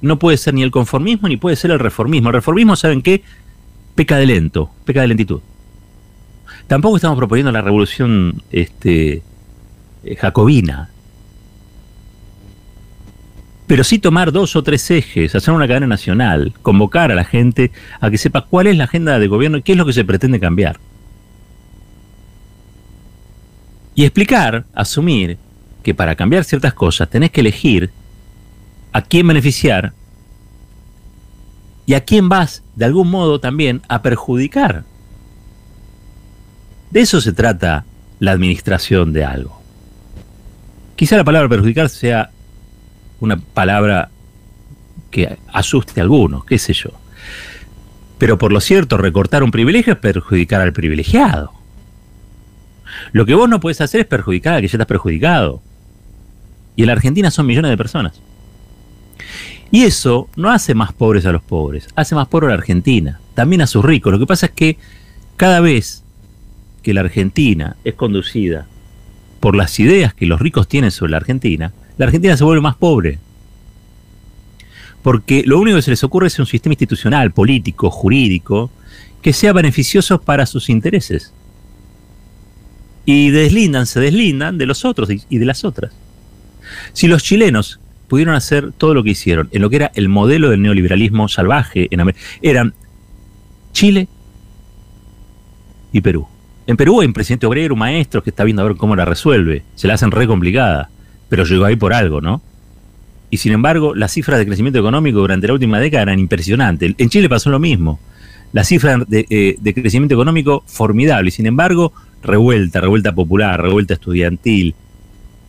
No 0.00 0.18
puede 0.18 0.36
ser 0.36 0.54
ni 0.54 0.62
el 0.62 0.70
conformismo 0.70 1.28
ni 1.28 1.36
puede 1.36 1.56
ser 1.56 1.72
el 1.72 1.80
reformismo. 1.80 2.28
El 2.28 2.34
reformismo, 2.34 2.76
¿saben 2.76 3.02
qué? 3.02 3.22
Peca 3.96 4.18
de 4.18 4.26
lento, 4.26 4.70
peca 4.84 5.00
de 5.00 5.08
lentitud. 5.08 5.40
Tampoco 6.66 6.96
estamos 6.96 7.18
proponiendo 7.18 7.52
la 7.52 7.62
revolución 7.62 8.42
este, 8.50 9.22
eh, 10.04 10.16
jacobina. 10.16 10.90
Pero 13.66 13.84
sí 13.84 13.98
tomar 13.98 14.32
dos 14.32 14.56
o 14.56 14.62
tres 14.62 14.90
ejes, 14.90 15.34
hacer 15.34 15.54
una 15.54 15.66
cadena 15.66 15.86
nacional, 15.86 16.52
convocar 16.62 17.10
a 17.10 17.14
la 17.14 17.24
gente 17.24 17.70
a 18.00 18.10
que 18.10 18.18
sepa 18.18 18.42
cuál 18.42 18.66
es 18.66 18.76
la 18.76 18.84
agenda 18.84 19.18
de 19.18 19.26
gobierno 19.26 19.58
y 19.58 19.62
qué 19.62 19.72
es 19.72 19.78
lo 19.78 19.86
que 19.86 19.92
se 19.92 20.04
pretende 20.04 20.38
cambiar. 20.38 20.78
Y 23.94 24.04
explicar, 24.04 24.64
asumir, 24.74 25.38
que 25.82 25.94
para 25.94 26.16
cambiar 26.16 26.44
ciertas 26.44 26.74
cosas 26.74 27.08
tenés 27.08 27.30
que 27.30 27.40
elegir 27.40 27.90
a 28.92 29.02
quién 29.02 29.26
beneficiar 29.28 29.92
y 31.86 31.94
a 31.94 32.04
quién 32.04 32.28
vas, 32.28 32.62
de 32.74 32.86
algún 32.86 33.10
modo, 33.10 33.40
también 33.40 33.82
a 33.88 34.02
perjudicar. 34.02 34.84
De 36.94 37.00
eso 37.00 37.20
se 37.20 37.32
trata 37.32 37.84
la 38.20 38.30
administración 38.30 39.12
de 39.12 39.24
algo. 39.24 39.60
Quizá 40.94 41.16
la 41.16 41.24
palabra 41.24 41.48
perjudicar 41.48 41.88
sea 41.88 42.30
una 43.18 43.36
palabra 43.36 44.10
que 45.10 45.36
asuste 45.52 46.00
a 46.00 46.04
algunos, 46.04 46.44
qué 46.44 46.56
sé 46.56 46.72
yo. 46.72 46.90
Pero 48.16 48.38
por 48.38 48.52
lo 48.52 48.60
cierto, 48.60 48.96
recortar 48.96 49.42
un 49.42 49.50
privilegio 49.50 49.94
es 49.94 49.98
perjudicar 49.98 50.60
al 50.60 50.72
privilegiado. 50.72 51.52
Lo 53.10 53.26
que 53.26 53.34
vos 53.34 53.48
no 53.48 53.58
puedes 53.58 53.80
hacer 53.80 54.02
es 54.02 54.06
perjudicar 54.06 54.54
a 54.54 54.60
que 54.60 54.68
ya 54.68 54.76
estás 54.76 54.86
perjudicado. 54.86 55.62
Y 56.76 56.82
en 56.82 56.86
la 56.86 56.92
Argentina 56.92 57.32
son 57.32 57.46
millones 57.46 57.72
de 57.72 57.76
personas. 57.76 58.20
Y 59.72 59.82
eso 59.82 60.28
no 60.36 60.52
hace 60.52 60.76
más 60.76 60.92
pobres 60.92 61.26
a 61.26 61.32
los 61.32 61.42
pobres, 61.42 61.88
hace 61.96 62.14
más 62.14 62.28
pobre 62.28 62.46
a 62.46 62.50
la 62.50 62.54
Argentina, 62.54 63.18
también 63.34 63.62
a 63.62 63.66
sus 63.66 63.84
ricos. 63.84 64.12
Lo 64.12 64.20
que 64.20 64.26
pasa 64.26 64.46
es 64.46 64.52
que 64.52 64.78
cada 65.36 65.58
vez 65.58 66.03
que 66.84 66.94
la 66.94 67.00
Argentina 67.00 67.76
es 67.82 67.94
conducida 67.94 68.68
por 69.40 69.56
las 69.56 69.80
ideas 69.80 70.14
que 70.14 70.26
los 70.26 70.40
ricos 70.40 70.68
tienen 70.68 70.92
sobre 70.92 71.10
la 71.10 71.16
Argentina, 71.16 71.72
la 71.98 72.06
Argentina 72.06 72.36
se 72.36 72.44
vuelve 72.44 72.60
más 72.60 72.76
pobre. 72.76 73.18
Porque 75.02 75.42
lo 75.44 75.58
único 75.58 75.76
que 75.76 75.82
se 75.82 75.90
les 75.90 76.04
ocurre 76.04 76.28
es 76.28 76.38
un 76.38 76.46
sistema 76.46 76.74
institucional, 76.74 77.32
político, 77.32 77.90
jurídico, 77.90 78.70
que 79.20 79.32
sea 79.32 79.52
beneficioso 79.52 80.20
para 80.20 80.46
sus 80.46 80.70
intereses. 80.70 81.32
Y 83.04 83.30
deslindan, 83.30 83.86
se 83.86 84.00
deslindan 84.00 84.56
de 84.56 84.66
los 84.66 84.84
otros 84.84 85.08
y 85.10 85.38
de 85.38 85.44
las 85.44 85.64
otras. 85.64 85.92
Si 86.92 87.06
los 87.06 87.22
chilenos 87.22 87.80
pudieron 88.08 88.34
hacer 88.34 88.72
todo 88.72 88.94
lo 88.94 89.02
que 89.02 89.10
hicieron 89.10 89.48
en 89.52 89.62
lo 89.62 89.70
que 89.70 89.76
era 89.76 89.92
el 89.94 90.08
modelo 90.08 90.50
del 90.50 90.62
neoliberalismo 90.62 91.28
salvaje 91.28 91.88
en 91.90 92.00
América, 92.00 92.24
eran 92.40 92.74
Chile 93.72 94.08
y 95.92 96.00
Perú. 96.00 96.26
En 96.66 96.76
Perú 96.76 97.00
hay 97.00 97.06
un 97.06 97.12
presidente 97.12 97.46
obrero, 97.46 97.74
un 97.74 97.80
maestro 97.80 98.22
que 98.22 98.30
está 98.30 98.44
viendo 98.44 98.62
a 98.62 98.66
ver 98.66 98.76
cómo 98.76 98.96
la 98.96 99.04
resuelve. 99.04 99.64
Se 99.74 99.86
la 99.86 99.94
hacen 99.94 100.10
re 100.10 100.26
complicada, 100.26 100.88
pero 101.28 101.44
llegó 101.44 101.64
ahí 101.64 101.76
por 101.76 101.92
algo, 101.92 102.20
¿no? 102.20 102.40
Y 103.30 103.36
sin 103.36 103.52
embargo, 103.52 103.94
las 103.94 104.12
cifras 104.12 104.38
de 104.38 104.46
crecimiento 104.46 104.78
económico 104.78 105.18
durante 105.18 105.46
la 105.46 105.52
última 105.52 105.78
década 105.78 106.04
eran 106.04 106.18
impresionantes. 106.18 106.94
En 106.96 107.10
Chile 107.10 107.28
pasó 107.28 107.50
lo 107.50 107.58
mismo. 107.58 108.00
Las 108.52 108.68
cifras 108.68 109.08
de, 109.08 109.26
eh, 109.28 109.56
de 109.60 109.74
crecimiento 109.74 110.14
económico 110.14 110.62
formidable. 110.66 111.28
Y 111.28 111.32
sin 111.32 111.46
embargo, 111.46 111.92
revuelta, 112.22 112.80
revuelta 112.80 113.14
popular, 113.14 113.60
revuelta 113.60 113.94
estudiantil, 113.94 114.74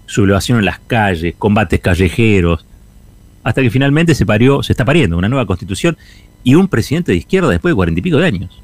sublevación 0.08 0.60
en 0.60 0.66
las 0.66 0.80
calles, 0.80 1.36
combates 1.38 1.80
callejeros, 1.80 2.66
hasta 3.44 3.62
que 3.62 3.70
finalmente 3.70 4.16
se 4.16 4.26
parió, 4.26 4.64
se 4.64 4.74
está 4.74 4.84
pariendo 4.84 5.18
una 5.18 5.30
nueva 5.30 5.46
constitución 5.46 5.96
y 6.44 6.56
un 6.56 6.68
presidente 6.68 7.12
de 7.12 7.20
izquierda 7.20 7.50
después 7.50 7.72
de 7.72 7.76
cuarenta 7.76 8.00
y 8.00 8.04
pico 8.04 8.18
de 8.18 8.26
años. 8.26 8.62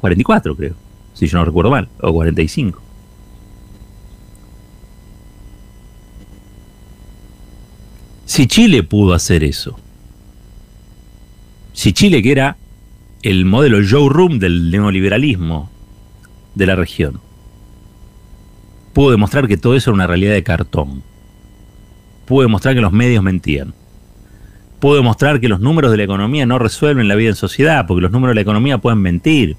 44 0.00 0.56
creo 0.56 0.87
si 1.18 1.26
yo 1.26 1.38
no 1.38 1.44
recuerdo 1.44 1.72
mal, 1.72 1.88
o 2.00 2.12
45. 2.12 2.80
Si 8.24 8.46
Chile 8.46 8.84
pudo 8.84 9.14
hacer 9.14 9.42
eso, 9.42 9.76
si 11.72 11.92
Chile, 11.92 12.22
que 12.22 12.30
era 12.30 12.56
el 13.22 13.44
modelo 13.46 13.78
Joe 13.78 14.08
Room 14.08 14.38
del 14.38 14.70
neoliberalismo 14.70 15.68
de 16.54 16.66
la 16.66 16.76
región, 16.76 17.20
pudo 18.92 19.10
demostrar 19.10 19.48
que 19.48 19.56
todo 19.56 19.74
eso 19.74 19.90
era 19.90 19.96
una 19.96 20.06
realidad 20.06 20.34
de 20.34 20.44
cartón, 20.44 21.02
pudo 22.26 22.42
demostrar 22.42 22.76
que 22.76 22.80
los 22.80 22.92
medios 22.92 23.24
mentían, 23.24 23.74
pudo 24.78 24.94
demostrar 24.94 25.40
que 25.40 25.48
los 25.48 25.58
números 25.58 25.90
de 25.90 25.96
la 25.96 26.04
economía 26.04 26.46
no 26.46 26.60
resuelven 26.60 27.08
la 27.08 27.16
vida 27.16 27.30
en 27.30 27.34
sociedad, 27.34 27.86
porque 27.88 28.02
los 28.02 28.12
números 28.12 28.32
de 28.32 28.36
la 28.36 28.42
economía 28.42 28.78
pueden 28.78 29.00
mentir, 29.00 29.56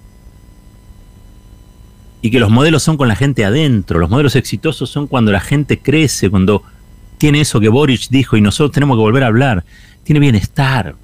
y 2.22 2.32
que 2.32 2.40
los 2.40 2.50
modelos 2.50 2.84
son 2.84 2.98
con 2.98 3.08
la 3.08 3.16
gente 3.16 3.46
adentro. 3.46 4.00
Los 4.00 4.10
modelos 4.10 4.36
exitosos 4.36 4.90
son 4.90 5.08
cuando 5.08 5.32
la 5.32 5.40
gente 5.40 5.80
crece, 5.80 6.30
cuando 6.30 6.64
tiene 7.18 7.42
eso 7.42 7.60
que 7.60 7.70
Boric 7.70 8.10
dijo 8.10 8.38
y 8.38 8.42
nosotros 8.42 8.74
tenemos 8.74 8.98
que 8.98 9.02
volver 9.02 9.24
a 9.24 9.28
hablar. 9.28 9.64
Tiene 10.04 10.20
bienestar. 10.20 10.96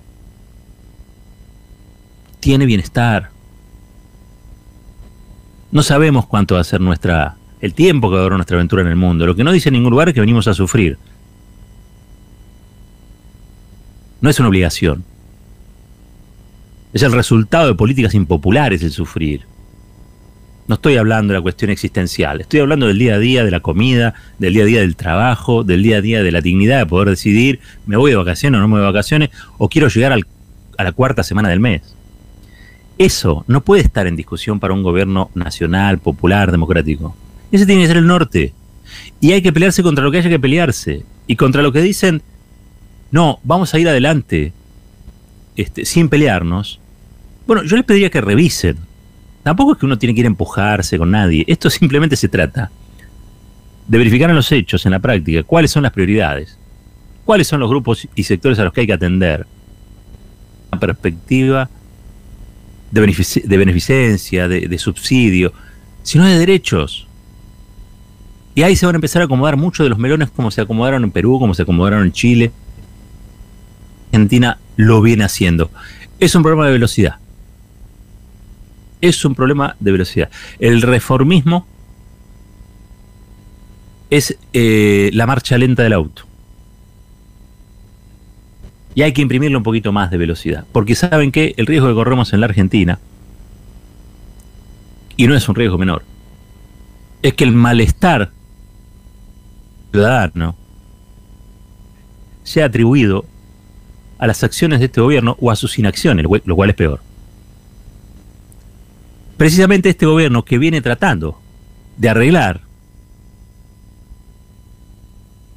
Tiene 2.39 2.65
bienestar. 2.65 3.29
No 5.71 5.83
sabemos 5.83 6.25
cuánto 6.25 6.55
va 6.55 6.61
a 6.61 6.65
ser 6.65 6.81
nuestra 6.81 7.35
el 7.61 7.73
tiempo 7.73 8.09
que 8.09 8.15
va 8.15 8.19
a 8.19 8.23
durar 8.23 8.37
nuestra 8.37 8.57
aventura 8.57 8.81
en 8.81 8.89
el 8.89 8.95
mundo. 8.95 9.25
Lo 9.25 9.35
que 9.35 9.43
no 9.43 9.51
dice 9.51 9.69
en 9.69 9.73
ningún 9.73 9.91
lugar 9.91 10.09
es 10.09 10.13
que 10.13 10.19
venimos 10.19 10.47
a 10.47 10.53
sufrir. 10.53 10.97
No 14.21 14.29
es 14.29 14.39
una 14.39 14.49
obligación. 14.49 15.03
Es 16.93 17.03
el 17.03 17.11
resultado 17.11 17.67
de 17.67 17.75
políticas 17.75 18.13
impopulares 18.13 18.83
el 18.83 18.91
sufrir. 18.91 19.45
No 20.67 20.75
estoy 20.75 20.97
hablando 20.97 21.33
de 21.33 21.39
la 21.39 21.43
cuestión 21.43 21.69
existencial, 21.69 22.41
estoy 22.41 22.59
hablando 22.59 22.87
del 22.87 22.97
día 22.97 23.15
a 23.15 23.19
día 23.19 23.43
de 23.43 23.51
la 23.51 23.59
comida, 23.59 24.15
del 24.39 24.53
día 24.53 24.63
a 24.63 24.65
día 24.65 24.79
del 24.79 24.95
trabajo, 24.95 25.63
del 25.63 25.83
día 25.83 25.97
a 25.97 26.01
día 26.01 26.23
de 26.23 26.31
la 26.31 26.41
dignidad 26.41 26.79
de 26.79 26.85
poder 26.87 27.09
decidir, 27.09 27.59
me 27.85 27.97
voy 27.97 28.11
de 28.11 28.17
vacaciones 28.17 28.57
o 28.57 28.61
no 28.61 28.67
me 28.67 28.73
voy 28.73 28.81
de 28.81 28.87
vacaciones, 28.87 29.29
o 29.59 29.69
quiero 29.69 29.89
llegar 29.89 30.13
a 30.77 30.83
la 30.83 30.91
cuarta 30.91 31.21
semana 31.23 31.49
del 31.49 31.59
mes. 31.59 31.95
Eso 32.97 33.43
no 33.47 33.61
puede 33.61 33.83
estar 33.83 34.07
en 34.07 34.15
discusión 34.15 34.59
para 34.59 34.73
un 34.73 34.81
gobierno 34.81 35.29
nacional, 35.35 35.99
popular, 35.99 36.51
democrático. 36.51 37.15
Ese 37.51 37.65
tiene 37.65 37.81
que 37.81 37.87
ser 37.87 37.97
el 37.97 38.07
norte. 38.07 38.53
Y 39.19 39.33
hay 39.33 39.41
que 39.41 39.51
pelearse 39.51 39.83
contra 39.83 40.03
lo 40.03 40.11
que 40.11 40.19
haya 40.19 40.29
que 40.29 40.39
pelearse. 40.39 41.03
Y 41.27 41.35
contra 41.35 41.61
lo 41.61 41.73
que 41.73 41.81
dicen, 41.81 42.21
no, 43.11 43.39
vamos 43.43 43.73
a 43.73 43.79
ir 43.79 43.89
adelante 43.89 44.53
este, 45.57 45.85
sin 45.85 46.07
pelearnos. 46.07 46.79
Bueno, 47.45 47.63
yo 47.63 47.75
les 47.75 47.85
pediría 47.85 48.09
que 48.09 48.21
revisen 48.21 48.77
Tampoco 49.45 49.73
es 49.73 49.77
que 49.77 49.85
uno 49.85 49.99
tiene 49.99 50.15
que 50.15 50.21
ir 50.21 50.25
a 50.25 50.29
empujarse 50.29 50.97
con 50.97 51.11
nadie. 51.11 51.45
Esto 51.47 51.69
simplemente 51.69 52.15
se 52.15 52.27
trata 52.27 52.71
de 53.87 53.97
verificar 53.99 54.27
en 54.31 54.35
los 54.35 54.51
hechos, 54.51 54.87
en 54.87 54.91
la 54.91 54.97
práctica, 54.97 55.43
cuáles 55.43 55.69
son 55.69 55.83
las 55.83 55.91
prioridades, 55.91 56.57
cuáles 57.25 57.47
son 57.47 57.59
los 57.59 57.69
grupos 57.69 58.07
y 58.15 58.23
sectores 58.23 58.57
a 58.57 58.63
los 58.63 58.73
que 58.73 58.81
hay 58.81 58.87
que 58.87 58.93
atender. 58.93 59.45
Una 60.71 60.79
perspectiva 60.79 61.69
de, 62.89 63.01
beneficencia, 63.55 64.47
de, 64.47 64.61
de 64.61 64.77
subsidio, 64.79 65.53
sino 66.01 66.25
de 66.25 66.39
derechos. 66.39 67.07
Y 68.55 68.63
ahí 68.63 68.75
se 68.75 68.87
van 68.87 68.95
a 68.95 68.97
empezar 68.97 69.21
a 69.21 69.25
acomodar 69.25 69.57
muchos 69.57 69.85
de 69.85 69.91
los 69.91 69.99
melones 69.99 70.31
como 70.31 70.49
se 70.49 70.61
acomodaron 70.61 71.03
en 71.03 71.11
Perú, 71.11 71.37
como 71.37 71.53
se 71.53 71.61
acomodaron 71.61 72.03
en 72.03 72.13
Chile, 72.13 72.51
Argentina 74.07 74.57
lo 74.75 75.03
viene 75.03 75.23
haciendo. 75.23 75.69
Es 76.19 76.33
un 76.33 76.41
problema 76.41 76.65
de 76.65 76.71
velocidad. 76.71 77.19
Es 79.05 79.23
un 79.23 79.35
problema 79.35 79.75
de 79.79 79.91
velocidad. 79.91 80.31
El 80.57 80.81
reformismo 80.81 81.67
es 84.09 84.35
eh, 84.51 85.11
la 85.13 85.27
marcha 85.27 85.59
lenta 85.59 85.83
del 85.83 85.93
auto. 85.93 86.23
Y 88.95 89.03
hay 89.03 89.13
que 89.13 89.21
imprimirle 89.21 89.57
un 89.57 89.61
poquito 89.61 89.91
más 89.91 90.09
de 90.09 90.17
velocidad. 90.17 90.65
Porque 90.71 90.95
saben 90.95 91.31
que 91.31 91.53
el 91.57 91.67
riesgo 91.67 91.87
que 91.87 91.93
corremos 91.93 92.33
en 92.33 92.39
la 92.39 92.47
Argentina, 92.47 92.97
y 95.15 95.27
no 95.27 95.35
es 95.35 95.47
un 95.47 95.53
riesgo 95.53 95.77
menor, 95.77 96.01
es 97.21 97.35
que 97.35 97.43
el 97.43 97.51
malestar 97.51 98.31
ciudadano 99.91 100.55
sea 102.43 102.65
atribuido 102.65 103.23
a 104.17 104.25
las 104.25 104.43
acciones 104.43 104.79
de 104.79 104.85
este 104.85 104.99
gobierno 104.99 105.37
o 105.39 105.51
a 105.51 105.55
sus 105.55 105.77
inacciones, 105.77 106.25
lo 106.43 106.55
cual 106.55 106.71
es 106.71 106.75
peor. 106.75 107.01
Precisamente 109.37 109.89
este 109.89 110.05
gobierno 110.05 110.45
que 110.45 110.57
viene 110.57 110.81
tratando 110.81 111.39
de 111.97 112.09
arreglar 112.09 112.61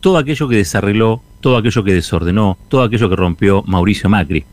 todo 0.01 0.19
aquello 0.19 0.49
que 0.49 0.57
desarregló, 0.57 1.23
todo 1.41 1.57
aquello 1.57 1.85
que 1.85 1.95
desordenó, 1.95 2.59
todo 2.69 2.83
aquello 2.83 3.09
que 3.09 3.17
rompió 3.17 3.63
Mauricio 3.67 4.09
Macri, 4.09 4.45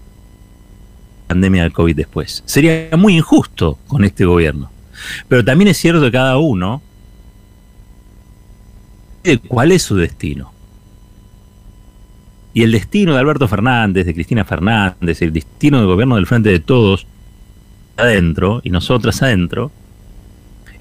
pandemia 1.28 1.64
del 1.64 1.74
COVID 1.74 1.96
después. 1.96 2.44
Sería 2.46 2.90
muy 2.98 3.18
injusto 3.18 3.80
con 3.88 4.04
este 4.04 4.26
gobierno. 4.26 4.70
Pero 5.28 5.44
también 5.44 5.68
es 5.70 5.78
cierto 5.78 6.02
que 6.02 6.12
cada 6.12 6.38
uno 6.38 6.82
cuál 9.48 9.72
es 9.72 9.82
su 9.82 9.96
destino. 9.96 10.52
Y 12.54 12.64
el 12.64 12.72
destino 12.72 13.14
de 13.14 13.20
Alberto 13.20 13.48
Fernández, 13.48 14.06
de 14.06 14.14
Cristina 14.14 14.46
Fernández, 14.46 15.22
el 15.22 15.34
destino 15.34 15.80
del 15.80 15.88
gobierno 15.88 16.16
del 16.16 16.28
Frente 16.28 16.50
de 16.50 16.60
Todos, 16.60 17.06
adentro, 17.98 18.62
y 18.64 18.70
nosotras 18.70 19.22
adentro, 19.22 19.72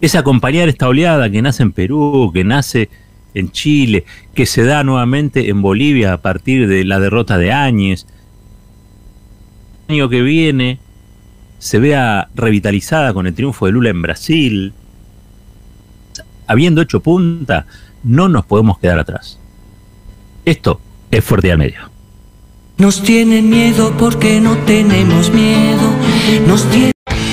es 0.00 0.14
acompañar 0.14 0.68
esta 0.68 0.88
oleada 0.88 1.31
que 1.31 1.42
nace 1.42 1.62
en 1.62 1.72
Perú, 1.72 2.31
que 2.33 2.44
nace 2.44 2.88
en 3.35 3.50
Chile, 3.50 4.05
que 4.35 4.46
se 4.46 4.64
da 4.64 4.85
nuevamente 4.85 5.48
en 5.48 5.62
Bolivia 5.62 6.12
a 6.12 6.18
partir 6.18 6.68
de 6.68 6.85
la 6.85 7.00
derrota 7.00 7.38
de 7.38 7.53
Áñez. 7.53 8.07
El 9.88 9.96
año 9.96 10.09
que 10.09 10.22
viene 10.22 10.79
se 11.59 11.79
vea 11.79 12.29
revitalizada 12.35 13.14
con 13.14 13.27
el 13.27 13.35
triunfo 13.35 13.66
de 13.66 13.72
Lula 13.72 13.90
en 13.90 14.03
Brasil. 14.03 14.72
Habiendo 16.46 16.83
hecho 16.83 17.00
punta, 17.00 17.66
no 18.03 18.29
nos 18.29 18.44
podemos 18.44 18.79
quedar 18.79 18.98
atrás. 18.98 19.38
Esto 20.44 20.81
es 21.11 21.24
Fuerte 21.24 21.50
al 21.50 21.59
Medio. 21.59 21.90
Nos 22.77 23.03
tienen 23.03 23.48
miedo 23.48 23.94
porque 23.96 24.40
no 24.40 24.59
tenemos 24.59 25.33
miedo. 25.33 25.90
Nos 26.46 26.68